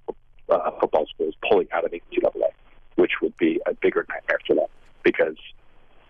[0.50, 2.50] uh, football schools pulling out of the NCAA,
[2.96, 4.68] which would be a bigger nightmare for them
[5.04, 5.38] because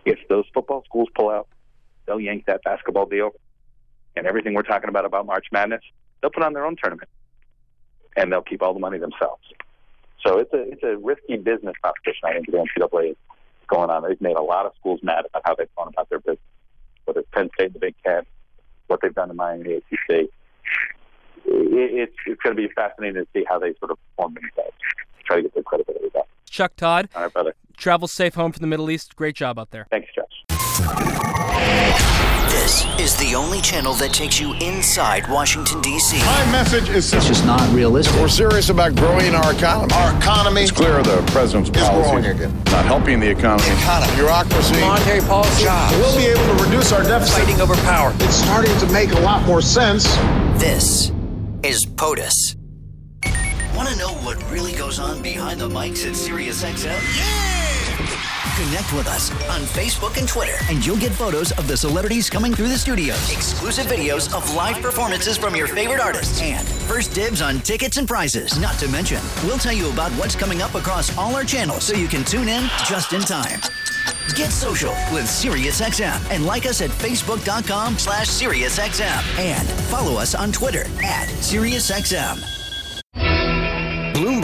[0.06, 1.48] if those football schools pull out,
[2.06, 3.32] they'll yank that basketball deal
[4.16, 5.82] and everything we're talking about about March Madness,
[6.22, 7.10] they'll put on their own tournament,
[8.16, 9.44] and they'll keep all the money themselves.
[10.26, 12.22] So it's a it's a risky business competition.
[12.24, 13.18] I think the NCAA is
[13.68, 14.04] going on.
[14.04, 16.40] They've made a lot of schools mad about how they've gone about their business,
[17.06, 18.24] whether it's Penn State, the Big Ten,
[18.88, 20.30] what they've done in Miami, ACC.
[21.46, 24.74] It, it's it's going to be fascinating to see how they sort of perform themselves,
[25.26, 26.26] try to get their credibility back.
[26.50, 27.54] Chuck Todd, all right, brother.
[27.78, 29.16] Travel safe home from the Middle East.
[29.16, 29.88] Great job out there.
[29.92, 30.46] Thanks, Josh.
[32.50, 36.18] This is the only channel that takes you inside Washington, D.C.
[36.18, 38.16] My message is It's just not realistic.
[38.20, 39.94] We're serious about growing our economy.
[39.94, 42.56] Our economy It's clear the president's is growing policy again.
[42.66, 43.70] not helping the economy.
[43.82, 44.16] Economy.
[44.16, 44.80] Bureaucracy.
[44.82, 45.64] Monetary policy.
[45.64, 45.96] Jobs.
[45.98, 47.44] We'll be able to reduce our deficit.
[47.44, 48.12] Fighting over power.
[48.20, 50.06] It's starting to make a lot more sense.
[50.60, 51.12] This
[51.66, 52.56] is POTUS.
[53.76, 56.86] Want to know what really goes on behind the mics at SiriusXM?
[56.86, 57.56] Yeah!
[58.56, 62.54] Connect with us on Facebook and Twitter, and you'll get photos of the celebrities coming
[62.54, 67.42] through the studios, exclusive videos of live performances from your favorite artists, and first dibs
[67.42, 68.60] on tickets and prizes.
[68.60, 71.96] Not to mention, we'll tell you about what's coming up across all our channels so
[71.96, 73.60] you can tune in just in time.
[74.36, 80.52] Get social with SiriusXM and like us at facebook.com slash SiriusXM and follow us on
[80.52, 82.55] Twitter at SiriusXM.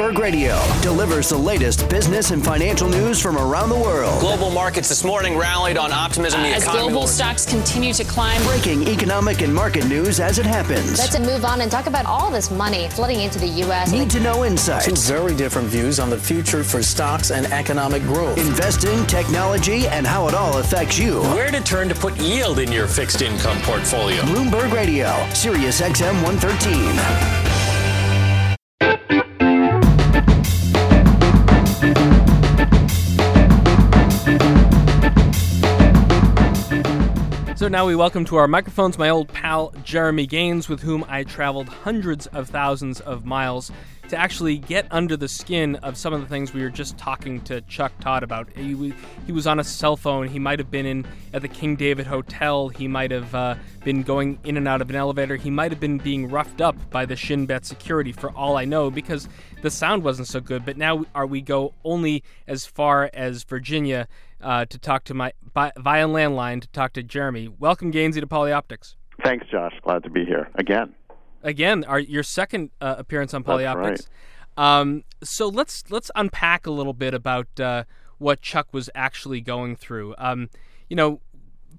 [0.02, 4.20] Bloomberg Radio delivers the latest business and financial news from around the world.
[4.20, 6.42] Global markets this morning rallied on optimism.
[6.42, 8.42] The as economy global will- stocks continue to climb.
[8.42, 10.98] Breaking economic and market news as it happens.
[10.98, 13.92] Let's move on and talk about all this money flooding into the U.S.
[13.92, 15.08] Need to know Two insights.
[15.08, 18.40] very different views on the future for stocks and economic growth.
[18.40, 21.22] Investing, technology, and how it all affects you.
[21.36, 24.24] Where to turn to put yield in your fixed income portfolio?
[24.24, 27.41] Bloomberg Radio, Sirius XM 113.
[37.62, 41.24] So now we welcome to our microphones my old pal Jeremy Gaines, with whom I
[41.24, 43.71] traveled hundreds of thousands of miles
[44.10, 47.39] to actually get under the skin of some of the things we were just talking
[47.41, 48.50] to Chuck Todd about.
[48.58, 48.93] He,
[49.32, 50.28] was on a cell phone.
[50.28, 52.69] He might have been in at the King David Hotel.
[52.69, 55.36] He might have uh, been going in and out of an elevator.
[55.36, 58.65] He might have been being roughed up by the Shin Bet security, for all I
[58.65, 59.30] know, because
[59.62, 60.65] the sound wasn't so good.
[60.65, 64.08] But now are we go only as far as Virginia
[64.42, 67.48] uh, to talk to my by, via landline to talk to Jeremy.
[67.48, 68.96] Welcome, Gainsey, to Polyoptics.
[69.24, 69.74] Thanks, Josh.
[69.84, 70.94] Glad to be here again.
[71.44, 74.08] Again, our your second uh, appearance on That's Polyoptics.
[74.58, 77.84] Um, so let's let's unpack a little bit about uh,
[78.18, 80.16] what Chuck was actually going through.
[80.18, 80.50] Um,
[80.90, 81.22] you know,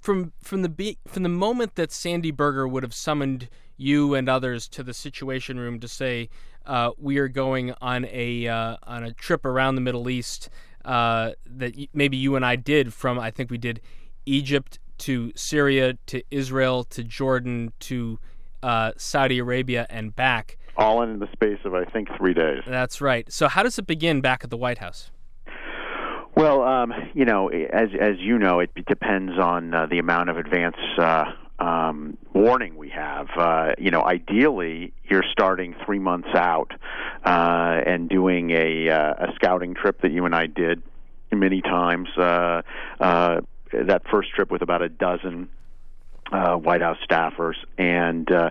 [0.00, 4.28] from from the be- from the moment that Sandy Berger would have summoned you and
[4.28, 6.28] others to the Situation Room to say
[6.66, 10.48] uh, we are going on a uh, on a trip around the Middle East
[10.84, 13.80] uh, that maybe you and I did from I think we did
[14.26, 18.18] Egypt to Syria to Israel to Jordan to
[18.62, 20.58] uh, Saudi Arabia and back.
[20.76, 22.62] All in the space of, I think, three days.
[22.66, 23.30] That's right.
[23.30, 25.10] So how does it begin back at the White House?
[26.34, 30.38] Well, um, you know, as as you know, it depends on uh, the amount of
[30.38, 31.24] advance uh,
[31.62, 33.28] um, warning we have.
[33.36, 36.72] Uh, you know, ideally, you're starting three months out
[37.24, 40.82] uh, and doing a uh, a scouting trip that you and I did
[41.30, 42.08] many times.
[42.16, 42.62] Uh,
[43.00, 43.40] uh,
[43.72, 45.48] that first trip with about a dozen
[46.32, 48.30] uh, White House staffers and.
[48.30, 48.50] Uh,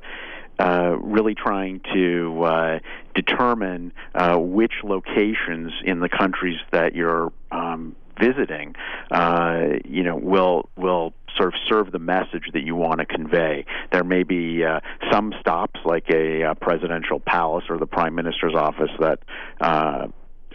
[0.60, 2.80] uh, really trying to uh,
[3.16, 8.76] determine uh, which locations in the countries that you're um, visiting,
[9.10, 13.66] uh, you know, will will sort of serve the message that you want to convey.
[13.92, 14.80] There may be uh,
[15.12, 19.20] some stops, like a uh, presidential palace or the prime minister's office, that
[19.60, 20.08] uh,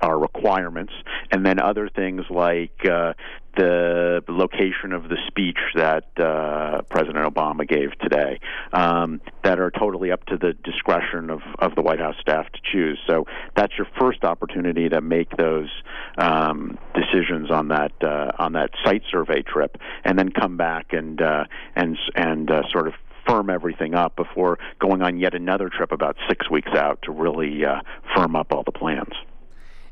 [0.02, 0.92] are requirements,
[1.30, 3.14] and then other things like uh,
[3.56, 8.38] the location of the speech that uh, President Obama gave today,
[8.72, 12.58] um, that are totally up to the discretion of, of the White House staff to
[12.72, 12.98] choose.
[13.06, 13.24] So
[13.56, 15.70] that's your first opportunity to make those
[16.18, 21.20] um, decisions on that uh, on that site survey trip, and then come back and
[21.20, 22.94] uh, and and uh, sort of
[23.26, 27.64] firm everything up before going on yet another trip about six weeks out to really
[27.64, 27.80] uh,
[28.14, 29.12] firm up all the plans.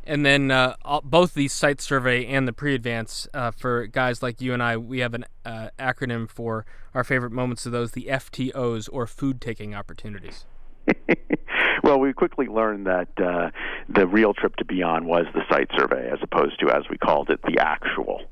[0.06, 4.40] And then uh, all, both the site survey and the pre-advance uh, for guys like
[4.40, 8.06] you and I, we have an uh, acronym for our favorite moments of those, the
[8.10, 10.44] FTOs or food taking opportunities.
[11.82, 13.50] well, we quickly learned that uh,
[13.88, 16.98] the real trip to be on was the site survey, as opposed to, as we
[16.98, 18.22] called it, the actual.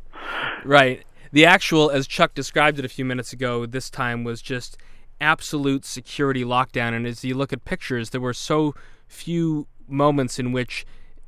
[0.64, 1.04] Right.
[1.32, 4.76] The actual, as Chuck described it a few minutes ago, this time was just
[5.20, 6.92] absolute security lockdown.
[6.94, 8.74] And as you look at pictures, there were so
[9.06, 10.84] few moments in which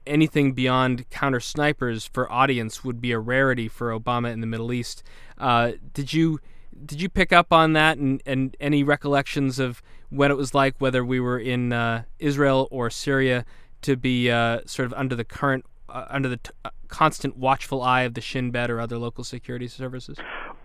[0.07, 4.73] anything beyond counter snipers for audience would be a rarity for Obama in the Middle
[4.73, 5.03] East.
[5.38, 6.40] Uh, did you
[6.87, 10.75] did you pick up on that and, and any recollections of what it was like,
[10.79, 13.45] whether we were in uh, Israel or Syria,
[13.83, 17.83] to be uh, sort of under the current uh, under the t- uh, constant watchful
[17.83, 20.19] eye of the Shin Bet or other local security services?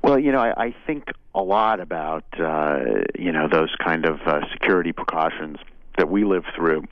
[0.04, 2.80] Well, you know, I, I think a lot about uh,
[3.18, 4.20] you know those kind of
[4.52, 5.58] security precautions
[5.98, 6.86] that we live through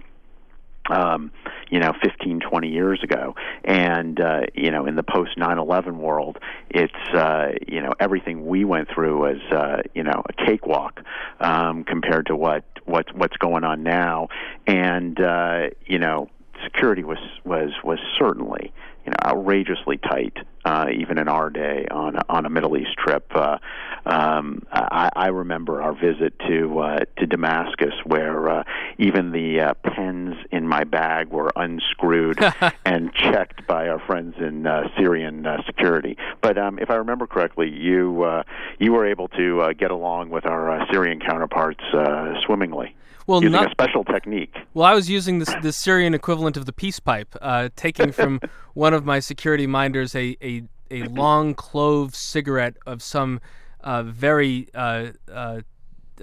[0.89, 1.32] um,
[1.69, 3.36] you know, 15, 20 years ago.
[3.63, 6.38] And, uh, you know, in the post 9 11 world,
[6.69, 11.02] it's, uh, you know, everything we went through was, uh, you know, a cakewalk
[11.39, 14.30] um, compared to what, what, what's going on now.
[14.65, 16.30] And, uh, you know,
[16.63, 18.73] security was, was, was certainly,
[19.06, 23.32] you know, outrageously tight uh, even in our day, on on a Middle East trip.
[23.34, 23.58] Uh,
[24.06, 28.63] um, I, I remember our visit to uh, to Damascus, where uh,
[28.97, 32.38] even the uh, pens in my bag were unscrewed
[32.86, 36.17] and checked by our friends in uh, Syrian uh, security.
[36.41, 38.43] But um, if I remember correctly, you uh,
[38.77, 42.97] you were able to uh, get along with our uh, Syrian counterparts uh, swimmingly.
[43.28, 44.56] Well, using not- a special technique.
[44.74, 48.40] Well, I was using this the Syrian equivalent of the peace pipe, uh, taking from
[48.74, 53.42] one of my security minders a, a, a long clove cigarette of some
[53.82, 55.62] uh, very uh, uh,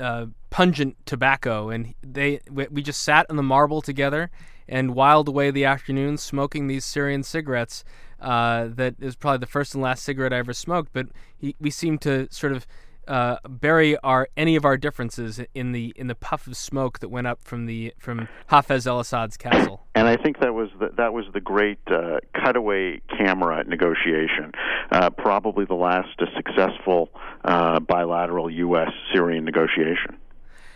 [0.01, 4.31] uh, pungent tobacco, and they we, we just sat on the marble together
[4.67, 7.85] and whiled away the afternoon smoking these Syrian cigarettes.
[8.21, 11.71] Uh, that is probably the first and last cigarette I ever smoked, but he, we
[11.71, 12.67] seemed to sort of
[13.09, 17.09] uh, bury our any of our differences in the in the puff of smoke that
[17.09, 19.87] went up from the from Hafez El Assad's castle.
[19.95, 24.53] And I think that was the, that was the great uh, cutaway camera negotiation,
[24.91, 27.11] uh, probably the last successful
[27.45, 28.91] uh, bilateral U.S.
[29.13, 30.17] Syrian negotiation.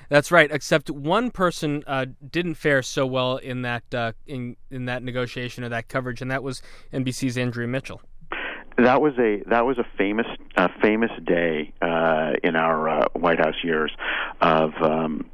[0.09, 0.51] That's right.
[0.51, 5.65] Except one person uh, didn't fare so well in that uh, in in that negotiation
[5.65, 6.63] or that coverage, and that was
[6.93, 8.01] NBC's Andrea Mitchell.
[8.79, 13.39] That was a that was a famous uh, famous day uh, in our uh, White
[13.39, 13.93] House years
[14.41, 14.73] of.
[14.81, 15.31] Um,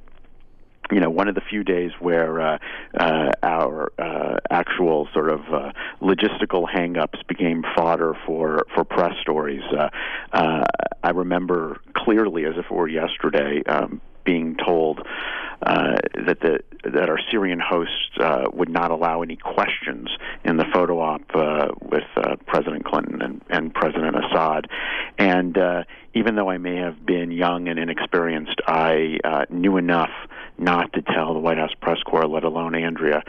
[0.92, 2.58] you know, one of the few days where uh,
[3.00, 9.62] uh, our uh, actual sort of uh, logistical hangups became fodder for for press stories.
[9.72, 9.88] Uh,
[10.32, 10.64] uh,
[11.02, 15.06] I remember clearly, as if it were yesterday, um, being told
[15.64, 20.08] uh, that the that our Syrian hosts uh, would not allow any questions
[20.44, 24.66] in the photo op uh, with uh, President Clinton and, and President Assad.
[25.16, 30.10] And uh, even though I may have been young and inexperienced, I uh, knew enough
[30.58, 33.22] not to tell the White House press corps, let alone Andrea,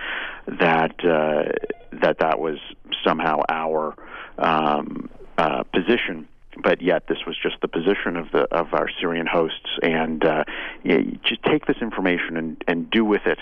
[0.47, 2.57] that that that was
[3.05, 3.95] somehow our
[4.37, 5.09] um,
[5.73, 6.27] position
[6.61, 10.43] but yet this was just the position of the of our Syrian hosts, and uh,
[11.23, 13.39] just take this information and and do with it,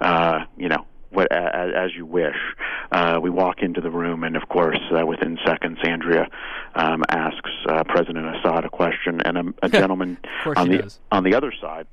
[0.00, 0.86] uh, you know.
[1.10, 2.38] What, as, as you wish.
[2.90, 6.26] Uh, we walk into the room, and of course, uh, within seconds, Andrea
[6.74, 10.16] um, asks uh, President Assad a question, and a, a gentleman
[10.56, 11.00] on the does.
[11.10, 11.86] on the other side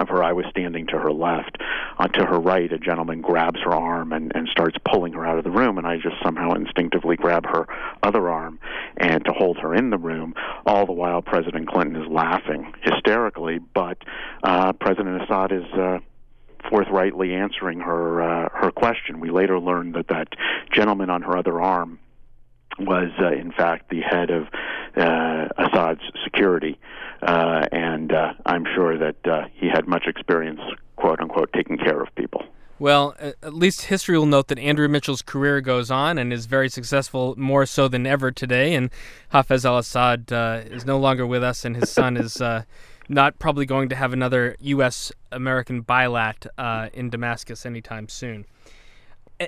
[0.00, 1.58] of her, I was standing to her left.
[1.98, 5.38] Uh, to her right, a gentleman grabs her arm and, and starts pulling her out
[5.38, 7.66] of the room, and I just somehow instinctively grab her
[8.02, 8.58] other arm
[8.96, 10.34] and to hold her in the room.
[10.66, 13.98] All the while, President Clinton is laughing hysterically, but
[14.42, 15.64] uh, President Assad is.
[15.72, 15.98] Uh,
[16.68, 19.18] forthrightly answering her uh, her question.
[19.18, 20.28] We later learned that that
[20.70, 21.98] gentleman on her other arm
[22.86, 24.48] was uh, in fact the head of
[24.96, 26.78] uh, Assad's security,
[27.22, 30.60] uh, and uh, I'm sure that uh, he had much experience,
[30.96, 32.44] quote unquote, taking care of people.
[32.80, 36.70] Well, at least history will note that Andrea Mitchell's career goes on and is very
[36.70, 38.72] successful, more so than ever today.
[38.72, 38.88] And
[39.34, 42.62] Hafez al Assad uh, is no longer with us, and his son is uh,
[43.06, 45.12] not probably going to have another U.S.
[45.30, 48.46] American bilat uh, in Damascus anytime soon.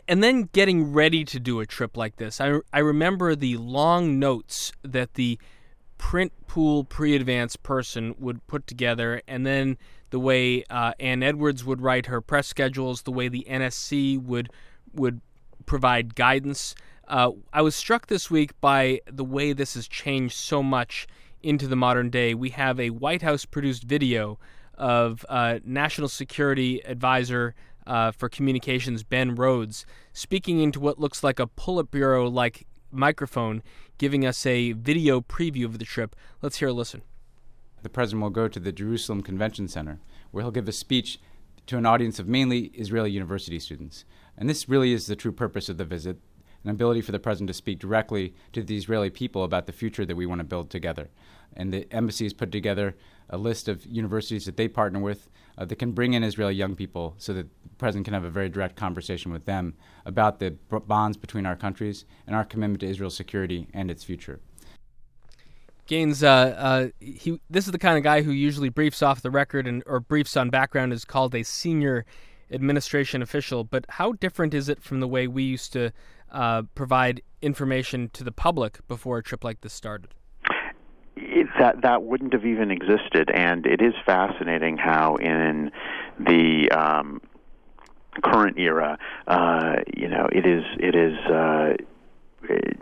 [0.09, 4.19] And then getting ready to do a trip like this, I, I remember the long
[4.19, 5.39] notes that the
[5.99, 9.77] print pool pre-advance person would put together, and then
[10.09, 14.51] the way uh, Ann Edwards would write her press schedules, the way the NSC would
[14.95, 15.21] would
[15.67, 16.75] provide guidance.
[17.07, 21.07] Uh, I was struck this week by the way this has changed so much
[21.43, 22.35] into the modern day.
[22.35, 24.39] We have a White House produced video
[24.75, 27.55] of uh, National Security Advisor
[27.87, 33.63] uh, for Communications Ben Rhodes speaking into what looks like a Politburo like microphone,
[33.99, 36.15] giving us a video preview of the trip.
[36.41, 37.03] Let's hear a listen.
[37.83, 39.99] the president will go to the Jerusalem Convention Center,
[40.31, 41.19] where he'll give a speech
[41.67, 44.05] to an audience of mainly Israeli university students.
[44.37, 46.19] And this really is the true purpose of the visit
[46.65, 50.05] an ability for the president to speak directly to the Israeli people about the future
[50.05, 51.09] that we want to build together.
[51.55, 52.97] And the embassy has put together
[53.29, 56.75] a list of universities that they partner with uh, that can bring in Israeli young
[56.75, 60.53] people so that the president can have a very direct conversation with them about the
[60.53, 64.41] b- bonds between our countries and our commitment to Israel's security and its future.
[65.87, 69.31] Gaines, uh, uh, he this is the kind of guy who usually briefs off the
[69.31, 72.07] record and or briefs on background is called a senior
[72.51, 73.65] administration official.
[73.65, 75.93] But how different is it from the way we used to
[76.31, 80.15] uh, provide information to the public before a trip like this started?
[81.17, 83.31] it, that that wouldn't have even existed.
[83.31, 85.71] And it is fascinating how in
[86.19, 87.21] the um,
[88.21, 91.17] current era, uh, you know, it is it is.
[91.19, 91.75] Uh,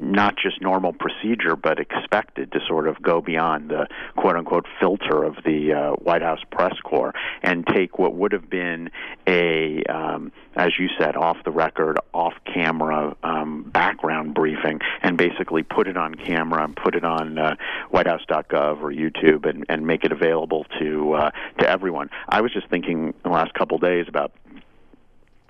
[0.01, 3.87] not just normal procedure, but expected to sort of go beyond the
[4.17, 8.49] quote unquote filter of the uh, White House press corps and take what would have
[8.49, 8.91] been
[9.27, 15.63] a, um, as you said, off the record, off camera um, background briefing and basically
[15.63, 17.55] put it on camera and put it on uh,
[17.93, 22.11] WhiteHouse.gov or YouTube and, and make it available to uh, to everyone.
[22.29, 24.33] I was just thinking the last couple days about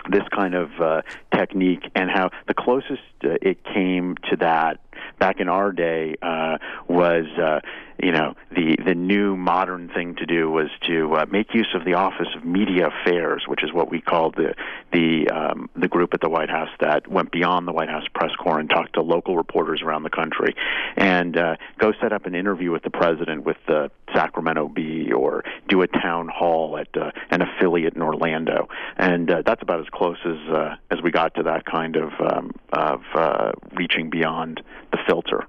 [0.08, 1.02] this kind of uh,
[1.34, 4.80] technique and how the closest uh, it came to that
[5.18, 7.60] back in our day uh, was uh,
[8.02, 11.84] you know the the new modern thing to do was to uh, make use of
[11.84, 14.54] the Office of Media Affairs, which is what we called the
[14.92, 18.34] the um, the group at the White House that went beyond the White House press
[18.36, 20.54] corps and talked to local reporters around the country,
[20.96, 25.44] and uh, go set up an interview with the president with the Sacramento Bee or
[25.68, 29.88] do a town hall at uh, an affiliate in Orlando, and uh, that's about as
[29.92, 34.62] close as uh, as we got to that kind of um, of uh, reaching beyond
[34.92, 35.46] the filter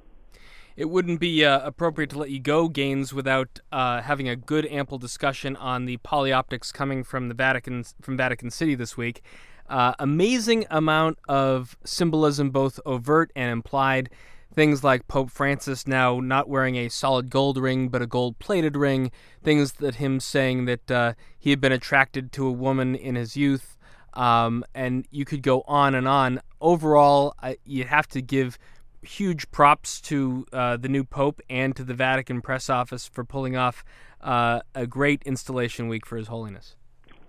[0.81, 4.65] it wouldn't be uh, appropriate to let you go, Gaines, without uh, having a good,
[4.67, 9.21] ample discussion on the polyoptics coming from the Vatican from Vatican City this week.
[9.69, 14.09] Uh, amazing amount of symbolism, both overt and implied.
[14.53, 18.75] Things like Pope Francis now not wearing a solid gold ring but a gold plated
[18.75, 19.11] ring.
[19.43, 23.37] Things that him saying that uh, he had been attracted to a woman in his
[23.37, 23.77] youth.
[24.13, 26.41] Um, and you could go on and on.
[26.59, 27.33] Overall,
[27.63, 28.57] you have to give
[29.01, 33.55] huge props to uh, the new Pope and to the Vatican press office for pulling
[33.55, 33.83] off
[34.21, 36.75] uh, a great installation week for His Holiness.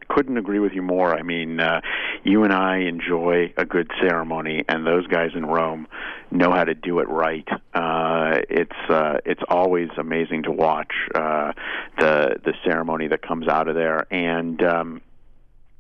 [0.09, 1.15] Couldn't agree with you more.
[1.15, 1.81] I mean, uh,
[2.23, 5.87] you and I enjoy a good ceremony, and those guys in Rome
[6.31, 7.49] know how to do it right.
[7.75, 11.53] Uh, it's uh, it's always amazing to watch uh,
[11.99, 15.01] the the ceremony that comes out of there, and um,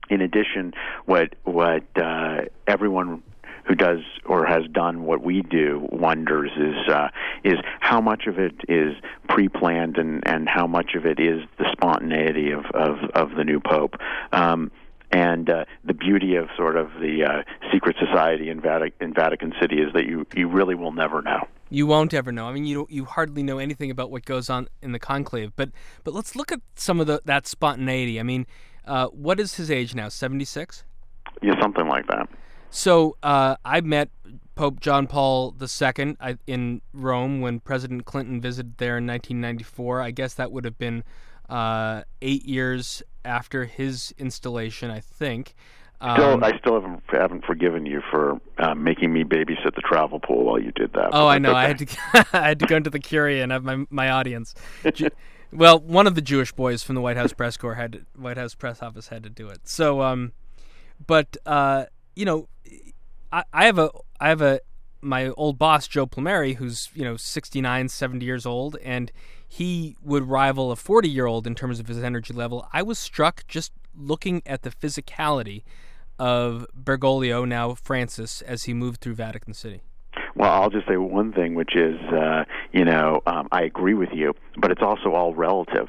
[0.09, 0.73] in addition,
[1.05, 3.23] what what uh, everyone
[3.65, 7.09] who does or has done what we do wonders is uh,
[7.45, 8.95] is how much of it is
[9.29, 13.61] pre-planned and and how much of it is the spontaneity of of, of the new
[13.61, 13.95] pope.
[14.33, 14.71] Um,
[15.13, 19.53] and uh, the beauty of sort of the uh, secret society in, Vatic- in Vatican
[19.61, 21.47] City is that you, you really will never know.
[21.69, 22.49] You won't ever know.
[22.49, 25.53] I mean, you you hardly know anything about what goes on in the conclave.
[25.57, 25.71] But
[26.05, 28.21] but let's look at some of the that spontaneity.
[28.21, 28.47] I mean,
[28.87, 30.11] uh, what is his age now?
[30.11, 30.85] Seventy six.
[31.41, 32.29] Yeah, something like that.
[32.73, 34.09] So uh, I met
[34.55, 36.17] Pope John Paul II
[36.47, 40.01] in Rome when President Clinton visited there in 1994.
[40.01, 41.05] I guess that would have been
[41.51, 45.55] uh, eight years after his installation, I think.
[46.01, 50.19] Um, still, I still haven't haven't forgiven you for uh, making me babysit the travel
[50.19, 51.11] pool while you did that.
[51.13, 51.51] Oh, I know.
[51.51, 51.59] Okay.
[51.59, 51.87] I had to
[52.33, 54.55] I had to go into the Curia and have my my audience.
[55.53, 58.39] well, one of the Jewish boys from the White House press corps had to, White
[58.39, 59.69] House press office had to do it.
[59.69, 60.33] So, um,
[61.07, 62.49] but uh, you know,
[63.33, 63.91] I, I have a
[64.21, 64.61] I have a
[65.01, 69.11] my old boss Joe Plumeri who's you know 69 70 years old and
[69.49, 72.69] he would rival a 40 year old in terms of his energy level.
[72.73, 75.63] I was struck just looking at the physicality
[76.19, 79.83] of Bergoglio now Francis as he moved through Vatican City.
[80.35, 84.11] Well, I'll just say one thing, which is, uh, you know, um, I agree with
[84.13, 85.89] you, but it's also all relative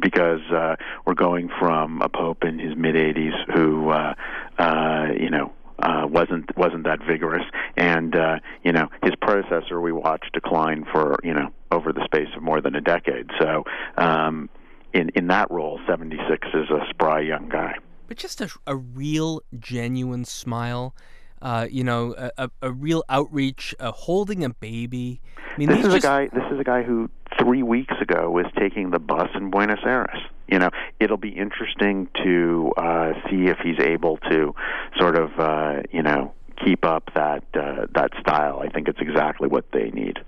[0.00, 0.76] because uh,
[1.06, 4.14] we're going from a pope in his mid 80s who, uh,
[4.58, 7.44] uh, you know, uh, wasn't wasn't that vigorous,
[7.76, 12.28] and uh, you know his predecessor we watched decline for you know over the space
[12.36, 13.28] of more than a decade.
[13.40, 13.64] So
[13.96, 14.48] um,
[14.92, 17.74] in in that role, 76 is a spry young guy.
[18.06, 20.94] But just a, a real genuine smile.
[21.40, 25.20] Uh, you know, a, a, real outreach, uh, holding a baby.
[25.36, 25.96] I mean, this is just...
[25.96, 26.28] a guy.
[26.32, 30.20] This is a guy who three weeks ago was taking the bus in Buenos Aires
[30.52, 30.68] you know,
[31.00, 34.54] it'll be interesting to uh, see if he's able to
[34.98, 38.60] sort of, uh, you know, keep up that uh, that style.
[38.60, 40.18] I think it's exactly what they need.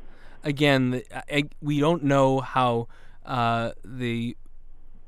[0.42, 1.02] Again,
[1.60, 2.88] we don't know how
[3.26, 4.34] uh, the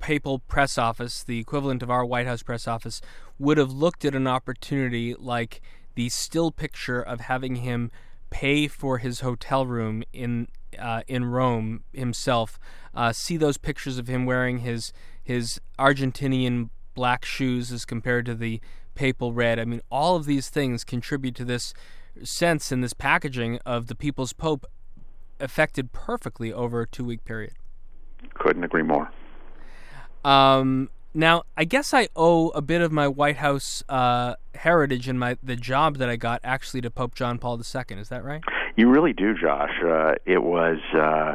[0.01, 3.01] papal press office, the equivalent of our White House press office,
[3.39, 5.63] would have looked at an opportunity like
[5.95, 7.91] the still picture of having him
[8.29, 12.59] pay for his hotel room in uh, in Rome himself.
[12.95, 18.35] Uh, see those pictures of him wearing his his Argentinian black shoes as compared to
[18.35, 18.61] the
[18.95, 19.59] papal red.
[19.59, 21.75] I mean, all of these things contribute to this
[22.23, 24.67] sense and this packaging of the People's Pope
[25.39, 27.55] affected perfectly over a two week period.
[28.35, 29.11] Couldn't agree more.
[30.25, 35.19] Um, now, I guess I owe a bit of my White House uh, heritage and
[35.19, 37.99] my the job that I got actually to Pope John Paul II.
[37.99, 38.43] Is that right?
[38.77, 39.71] You really do, Josh.
[39.83, 41.35] Uh, it was, uh,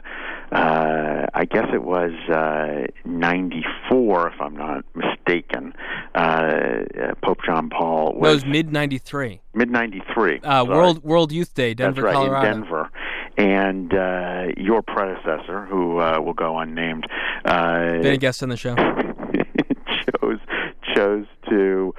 [0.56, 5.74] uh, I guess it was uh, 94, if I'm not mistaken.
[6.14, 9.42] Uh, uh, Pope John Paul No, it was was mid '93.
[9.56, 10.40] mid 93.
[10.40, 12.48] Uh, World World Youth Day, Denver, That's right, Colorado.
[12.48, 12.90] in Denver.
[13.38, 17.08] And uh, your predecessor, who uh, will go unnamed,
[17.46, 18.76] uh, Been a guest on the show.
[20.22, 20.40] chose
[20.96, 21.94] chose to,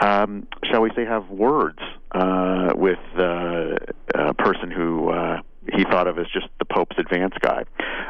[0.00, 1.78] um, shall we say, have words
[2.12, 3.76] uh, with uh,
[4.14, 5.40] a person who uh,
[5.72, 7.64] he thought of as just the Pope's advance guy.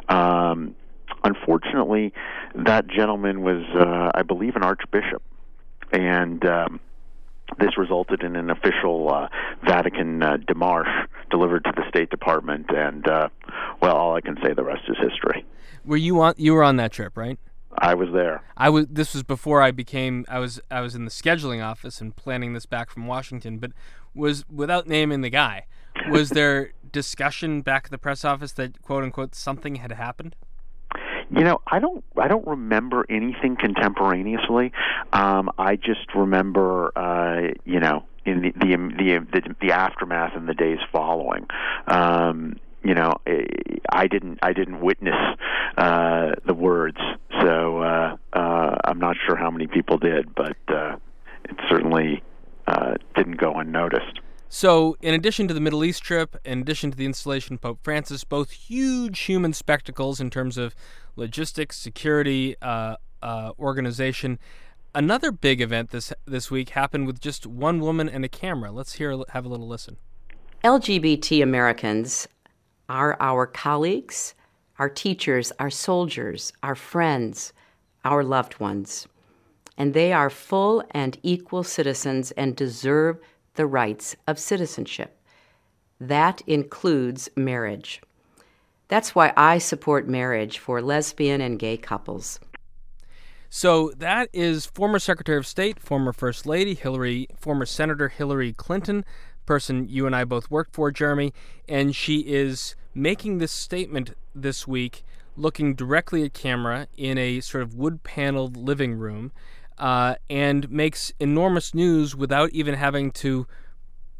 [0.09, 0.75] Um,
[1.25, 2.13] unfortunately,
[2.55, 5.23] that gentleman was, uh, I believe, an archbishop,
[5.93, 6.45] and.
[6.45, 6.81] Um,
[7.59, 9.29] this resulted in an official uh,
[9.65, 13.29] Vatican uh, demarche delivered to the State Department, and uh,
[13.81, 15.47] well, all I can say, the rest is history.
[15.85, 16.35] Were you on?
[16.37, 17.39] You were on that trip, right?
[17.81, 18.43] I was there.
[18.57, 18.87] I was.
[18.89, 20.25] This was before I became.
[20.29, 20.61] I was.
[20.71, 23.59] I was in the scheduling office and planning this back from Washington.
[23.59, 23.73] But
[24.15, 25.67] was without naming the guy.
[26.11, 30.37] Was there discussion back at the press office that quote unquote something had happened?
[31.31, 32.05] You know, I don't.
[32.17, 34.73] I don't remember anything contemporaneously.
[35.13, 40.49] Um, I just remember, uh, you know, in the the, the the the aftermath and
[40.49, 41.47] the days following.
[41.87, 42.57] Um,
[42.89, 43.21] you know,
[43.93, 44.39] I didn't.
[44.43, 45.15] I didn't witness
[45.77, 46.97] uh, the words,
[47.43, 50.97] so uh, uh, I'm not sure how many people did, but uh,
[51.45, 52.23] it certainly
[52.67, 54.21] uh, didn't go unnoticed.
[54.49, 57.81] So, in addition to the Middle East trip, in addition to the installation of Pope
[57.83, 60.75] Francis, both huge human spectacles in terms of
[61.15, 64.39] logistics, security, uh, uh, organization.
[64.95, 68.73] Another big event this this week happened with just one woman and a camera.
[68.73, 69.99] Let's hear have a little listen.
[70.65, 72.27] LGBT Americans
[72.89, 74.35] are our colleagues,
[74.79, 77.53] our teachers, our soldiers, our friends,
[78.05, 79.07] our loved ones.
[79.77, 83.19] And they are full and equal citizens and deserve
[83.55, 85.21] the rights of citizenship.
[86.01, 88.01] That includes marriage.
[88.89, 92.41] That's why I support marriage for lesbian and gay couples.
[93.51, 99.05] So that is former Secretary of State, former First Lady Hillary, former Senator Hillary Clinton,
[99.47, 101.33] person you and I both worked for, Jeremy,
[101.69, 105.05] and she is making this statement this week,
[105.37, 109.33] looking directly at camera in a sort of wood-paneled living room,
[109.79, 113.47] uh, and makes enormous news without even having to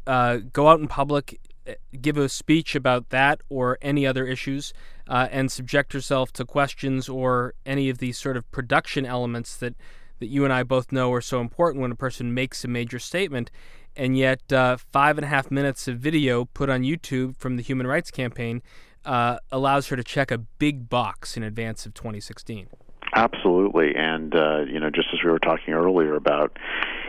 [0.07, 4.73] uh, go out in public, uh, give a speech about that or any other issues,
[5.07, 9.75] uh, and subject herself to questions or any of these sort of production elements that,
[10.19, 12.99] that you and I both know are so important when a person makes a major
[12.99, 13.51] statement.
[13.99, 17.61] And yet, uh, five and a half minutes of video put on YouTube from the
[17.61, 18.61] Human Rights Campaign
[19.03, 22.67] uh, allows her to check a big box in advance of 2016.
[23.13, 26.57] Absolutely, and uh, you know, just as we were talking earlier about,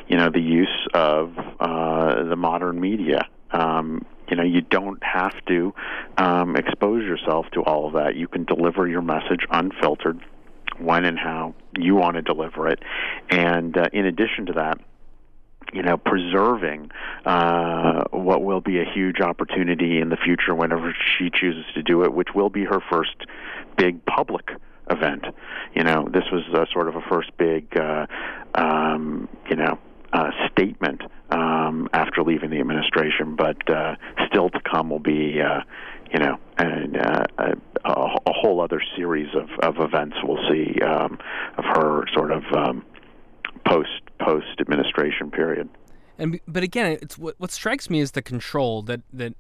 [0.09, 3.21] you know, the use of uh, the modern media.
[3.53, 5.73] Um, you know, you don't have to
[6.17, 8.17] um, expose yourself to all of that.
[8.17, 10.19] You can deliver your message unfiltered,
[10.79, 12.81] when and how you want to deliver it,
[13.31, 14.81] and uh, in addition to that,
[15.73, 16.91] you know, preserving
[17.25, 22.05] uh, what will be a huge opportunity in the future whenever she chooses to do
[22.05, 23.17] it, which will be her first
[23.77, 24.51] big public
[24.91, 25.25] event.
[25.75, 28.07] You know, this was uh, sort of a first big, uh,
[28.55, 29.79] um, you know,
[30.13, 33.95] uh, statement um, after leaving the administration, but uh,
[34.27, 35.61] still to come will be, uh,
[36.13, 37.55] you know, and, uh, a,
[37.85, 41.19] a whole other series of, of events we'll see um,
[41.57, 42.85] of her sort of um,
[43.65, 45.69] post post administration period.
[46.19, 49.35] And but again, it's what what strikes me is the control that that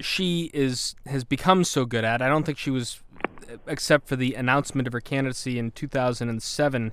[0.00, 2.22] she is has become so good at.
[2.22, 3.02] I don't think she was,
[3.66, 6.92] except for the announcement of her candidacy in 2007,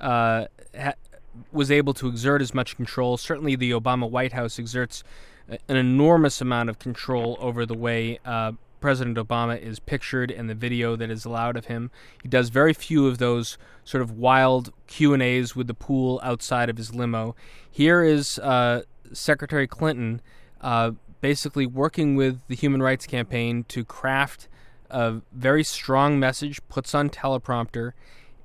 [0.00, 0.46] uh,
[0.78, 0.92] ha-
[1.50, 3.16] was able to exert as much control.
[3.16, 5.02] Certainly, the Obama White House exerts
[5.48, 10.54] an enormous amount of control over the way uh, President Obama is pictured and the
[10.54, 11.90] video that is allowed of him.
[12.22, 16.20] He does very few of those sort of wild Q and A's with the pool
[16.22, 17.34] outside of his limo.
[17.70, 20.20] Here is uh, Secretary Clinton
[20.60, 20.90] uh,
[21.22, 24.48] basically working with the Human Rights Campaign to craft
[24.90, 27.92] a very strong message, puts on teleprompter,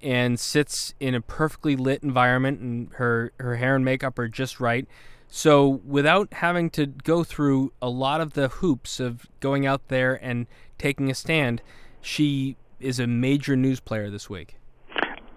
[0.01, 4.59] and sits in a perfectly lit environment, and her her hair and makeup are just
[4.59, 4.87] right.
[5.29, 10.15] So without having to go through a lot of the hoops of going out there
[10.23, 10.47] and
[10.77, 11.61] taking a stand,
[12.01, 14.55] she is a major news player this week.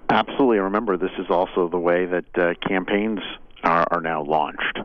[0.08, 0.58] Absolutely.
[0.58, 3.20] Remember, this is also the way that uh, campaigns
[3.62, 4.78] are, are now launched.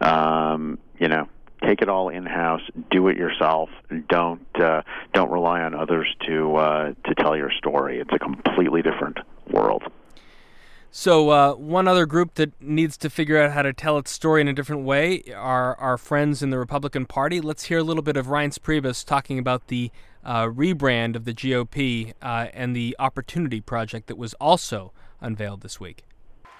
[0.00, 1.28] Um, you know,
[1.64, 3.68] take it all in house, do it yourself.
[4.08, 4.82] Don't uh,
[5.12, 8.00] don't rely on others to uh, to tell your story.
[8.00, 9.18] It's a completely different
[9.50, 9.82] world.
[10.92, 14.40] So, uh, one other group that needs to figure out how to tell its story
[14.40, 17.40] in a different way are our friends in the Republican Party.
[17.40, 19.92] Let's hear a little bit of Reince Priebus talking about the
[20.24, 25.78] uh, rebrand of the GOP uh, and the Opportunity Project that was also unveiled this
[25.78, 26.02] week.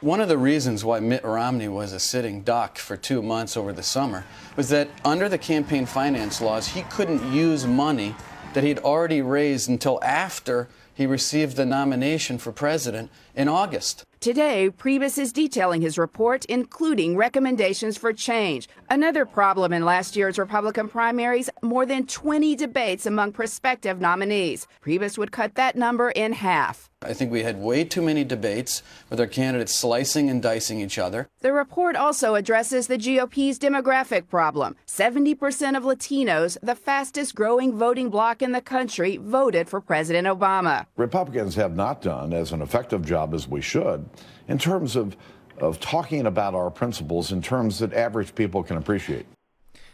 [0.00, 3.72] One of the reasons why Mitt Romney was a sitting duck for two months over
[3.72, 4.24] the summer
[4.54, 8.14] was that under the campaign finance laws, he couldn't use money
[8.54, 14.04] that he'd already raised until after he received the nomination for president in August.
[14.20, 18.68] Today, Priebus is detailing his report, including recommendations for change.
[18.90, 24.66] Another problem in last year's Republican primaries more than 20 debates among prospective nominees.
[24.84, 26.89] Priebus would cut that number in half.
[27.02, 30.98] I think we had way too many debates with our candidates slicing and dicing each
[30.98, 31.30] other.
[31.40, 34.76] The report also addresses the GOP's demographic problem.
[34.86, 40.84] 70% of Latinos, the fastest growing voting bloc in the country, voted for President Obama.
[40.98, 44.06] Republicans have not done as an effective job as we should
[44.46, 45.16] in terms of,
[45.56, 49.24] of talking about our principles in terms that average people can appreciate.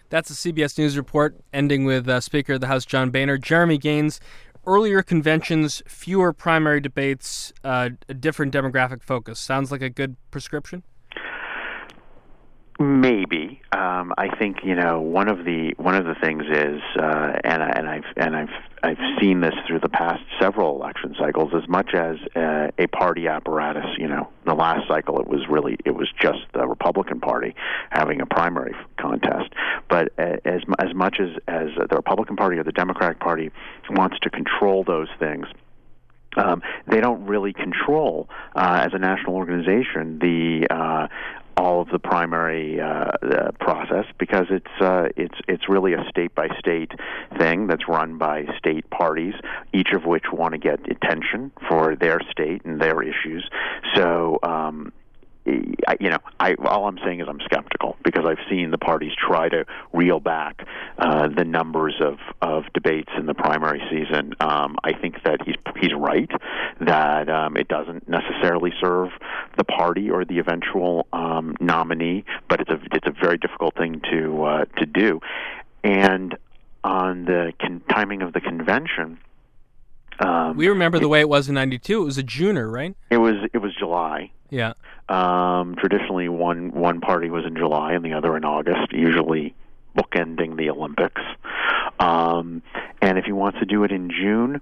[0.08, 3.38] That's the CBS News report, ending with uh, Speaker of the House John Boehner.
[3.38, 4.20] Jeremy Gaines,
[4.66, 9.38] earlier conventions, fewer primary debates, uh, a different demographic focus.
[9.38, 10.82] Sounds like a good prescription?
[12.78, 17.32] Maybe um, I think you know one of the one of the things is, uh,
[17.42, 18.50] and I, and I've and I've
[18.82, 21.52] I've seen this through the past several election cycles.
[21.54, 25.78] As much as uh, a party apparatus, you know, the last cycle it was really
[25.86, 27.54] it was just the Republican Party
[27.90, 29.54] having a primary contest.
[29.88, 33.52] But uh, as as much as as the Republican Party or the Democratic Party
[33.88, 35.46] wants to control those things.
[36.36, 41.08] Um, they don't really control, uh, as a national organization, the uh,
[41.56, 46.34] all of the primary uh, uh, process because it's uh, it's it's really a state
[46.34, 46.92] by state
[47.38, 49.34] thing that's run by state parties,
[49.72, 53.48] each of which want to get attention for their state and their issues.
[53.94, 54.38] So.
[54.42, 54.92] Um,
[55.46, 59.48] you know, I, all I'm saying is I'm skeptical because I've seen the parties try
[59.48, 60.66] to reel back
[60.98, 64.34] uh, the numbers of, of debates in the primary season.
[64.40, 66.30] Um, I think that he's he's right
[66.80, 69.10] that um, it doesn't necessarily serve
[69.56, 74.00] the party or the eventual um, nominee, but it's a it's a very difficult thing
[74.10, 75.20] to uh, to do.
[75.84, 76.36] And
[76.86, 79.18] on the con- timing of the convention.
[80.18, 82.00] Um, we remember the way it was in '92.
[82.00, 82.96] It was a Juner, right?
[83.10, 83.34] It was.
[83.52, 84.30] It was July.
[84.50, 84.72] Yeah.
[85.08, 89.54] Um, traditionally, one one party was in July and the other in August, usually
[89.96, 91.22] bookending the Olympics.
[91.98, 92.62] Um,
[93.00, 94.60] and if he wants to do it in June,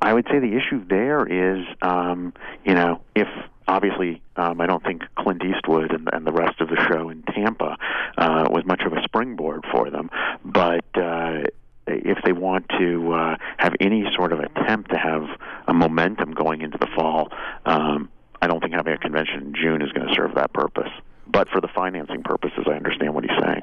[0.00, 2.32] I would say the issue there is, um,
[2.64, 3.28] you know, if
[3.68, 7.22] obviously um, I don't think Clint Eastwood and, and the rest of the show in
[7.22, 7.76] Tampa
[8.18, 10.10] uh, was much of a springboard for them,
[10.44, 10.84] but.
[10.94, 11.44] Uh,
[11.84, 15.24] if they want to uh, have any sort of attempt to have
[15.66, 17.28] a momentum going into the fall,
[17.66, 18.08] um,
[18.42, 20.90] I don't think having a convention in June is going to serve that purpose.
[21.28, 23.62] But for the financing purposes, I understand what he's saying.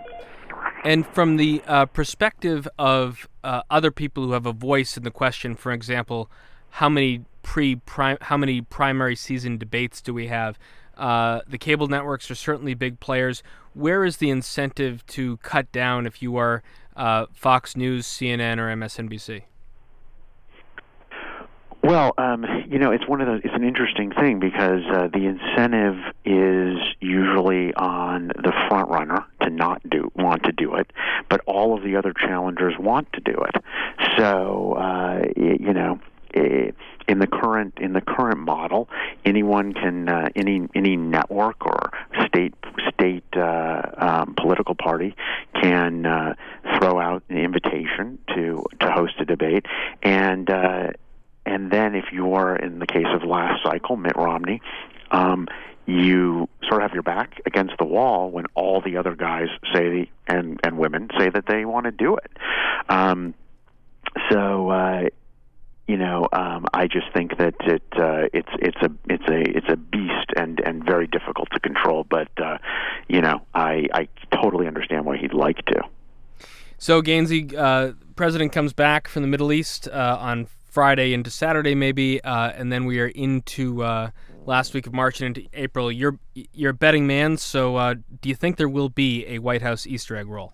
[0.85, 5.11] And from the uh, perspective of uh, other people who have a voice in the
[5.11, 6.31] question, for example,
[6.69, 7.81] how many pre
[8.21, 10.57] how many primary season debates do we have?
[10.97, 13.43] Uh, the cable networks are certainly big players.
[13.73, 16.63] Where is the incentive to cut down if you are
[16.95, 19.43] uh, Fox News, CNN, or MSNBC?
[21.81, 23.41] Well, um, you know, it's one of those.
[23.43, 29.49] It's an interesting thing because uh, the incentive is usually on the front runner to
[29.49, 30.91] not do want to do it,
[31.29, 33.63] but all of the other challengers want to do it.
[34.17, 35.99] So, uh, you know,
[36.33, 38.89] in the current in the current model,
[39.25, 41.91] anyone can uh, any any network or
[42.27, 42.53] state
[42.93, 45.15] state uh, um, political party
[45.61, 46.35] can uh,
[46.77, 49.65] throw out an invitation to to host a debate
[50.03, 50.49] and.
[51.49, 54.61] And then if you're in the case of last cycle, Mitt Romney,
[55.09, 55.47] um,
[55.87, 60.09] you sort of have your back against the wall when all the other guys say
[60.27, 62.31] and and women say that they want to do it.
[62.87, 63.33] Um,
[64.29, 65.09] so uh,
[65.87, 69.69] you know, um, I just think that it uh, it's it's a it's a it's
[69.69, 72.05] a beast and and very difficult to control.
[72.07, 72.59] But uh,
[73.07, 75.81] you know, I I totally understand why he'd like to.
[76.77, 81.75] So Gainsey, uh, president comes back from the Middle East uh, on Friday into Saturday,
[81.75, 84.11] maybe, uh, and then we are into uh,
[84.45, 85.91] last week of March and into April.
[85.91, 89.61] You're you're a betting man, so uh, do you think there will be a White
[89.61, 90.53] House Easter egg roll?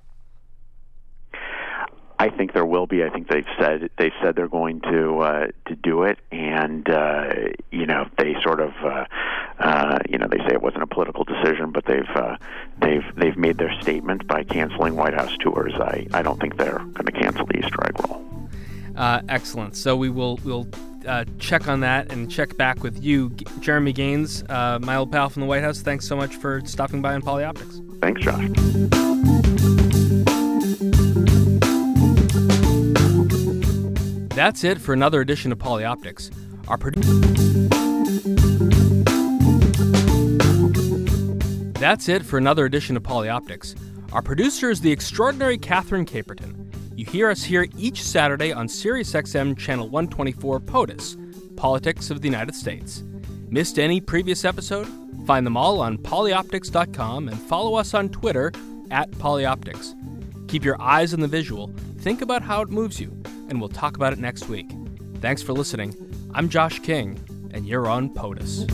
[2.17, 3.03] I think there will be.
[3.03, 7.33] I think they've said they've said they're going to uh, to do it, and uh,
[7.71, 9.05] you know they sort of uh,
[9.59, 12.37] uh, you know they say it wasn't a political decision, but they've uh,
[12.79, 15.73] they've they've made their statement by canceling White House tours.
[15.75, 18.34] I I don't think they're going to cancel the Easter egg roll.
[18.95, 19.75] Uh, excellent.
[19.75, 20.67] So we will we'll
[21.07, 25.11] uh, check on that and check back with you, G- Jeremy Gaines, uh, my old
[25.11, 25.81] pal from the White House.
[25.81, 27.81] Thanks so much for stopping by on Polyoptics.
[28.01, 28.49] Thanks, Josh.
[34.35, 36.29] That's it for another edition of Polyoptics.
[36.67, 37.05] Our produ-
[41.79, 43.75] That's it for another edition of Polyoptics.
[44.11, 46.64] Our producer is the extraordinary Catherine Caperton.
[47.05, 52.55] You hear us here each Saturday on SiriusXM Channel 124 POTUS, Politics of the United
[52.55, 53.03] States.
[53.47, 54.87] Missed any previous episode?
[55.27, 58.51] Find them all on polyoptics.com and follow us on Twitter
[58.89, 59.93] at polyoptics.
[60.49, 63.15] Keep your eyes on the visual, think about how it moves you,
[63.49, 64.71] and we'll talk about it next week.
[65.21, 65.95] Thanks for listening.
[66.33, 67.19] I'm Josh King,
[67.53, 68.65] and you're on POTUS.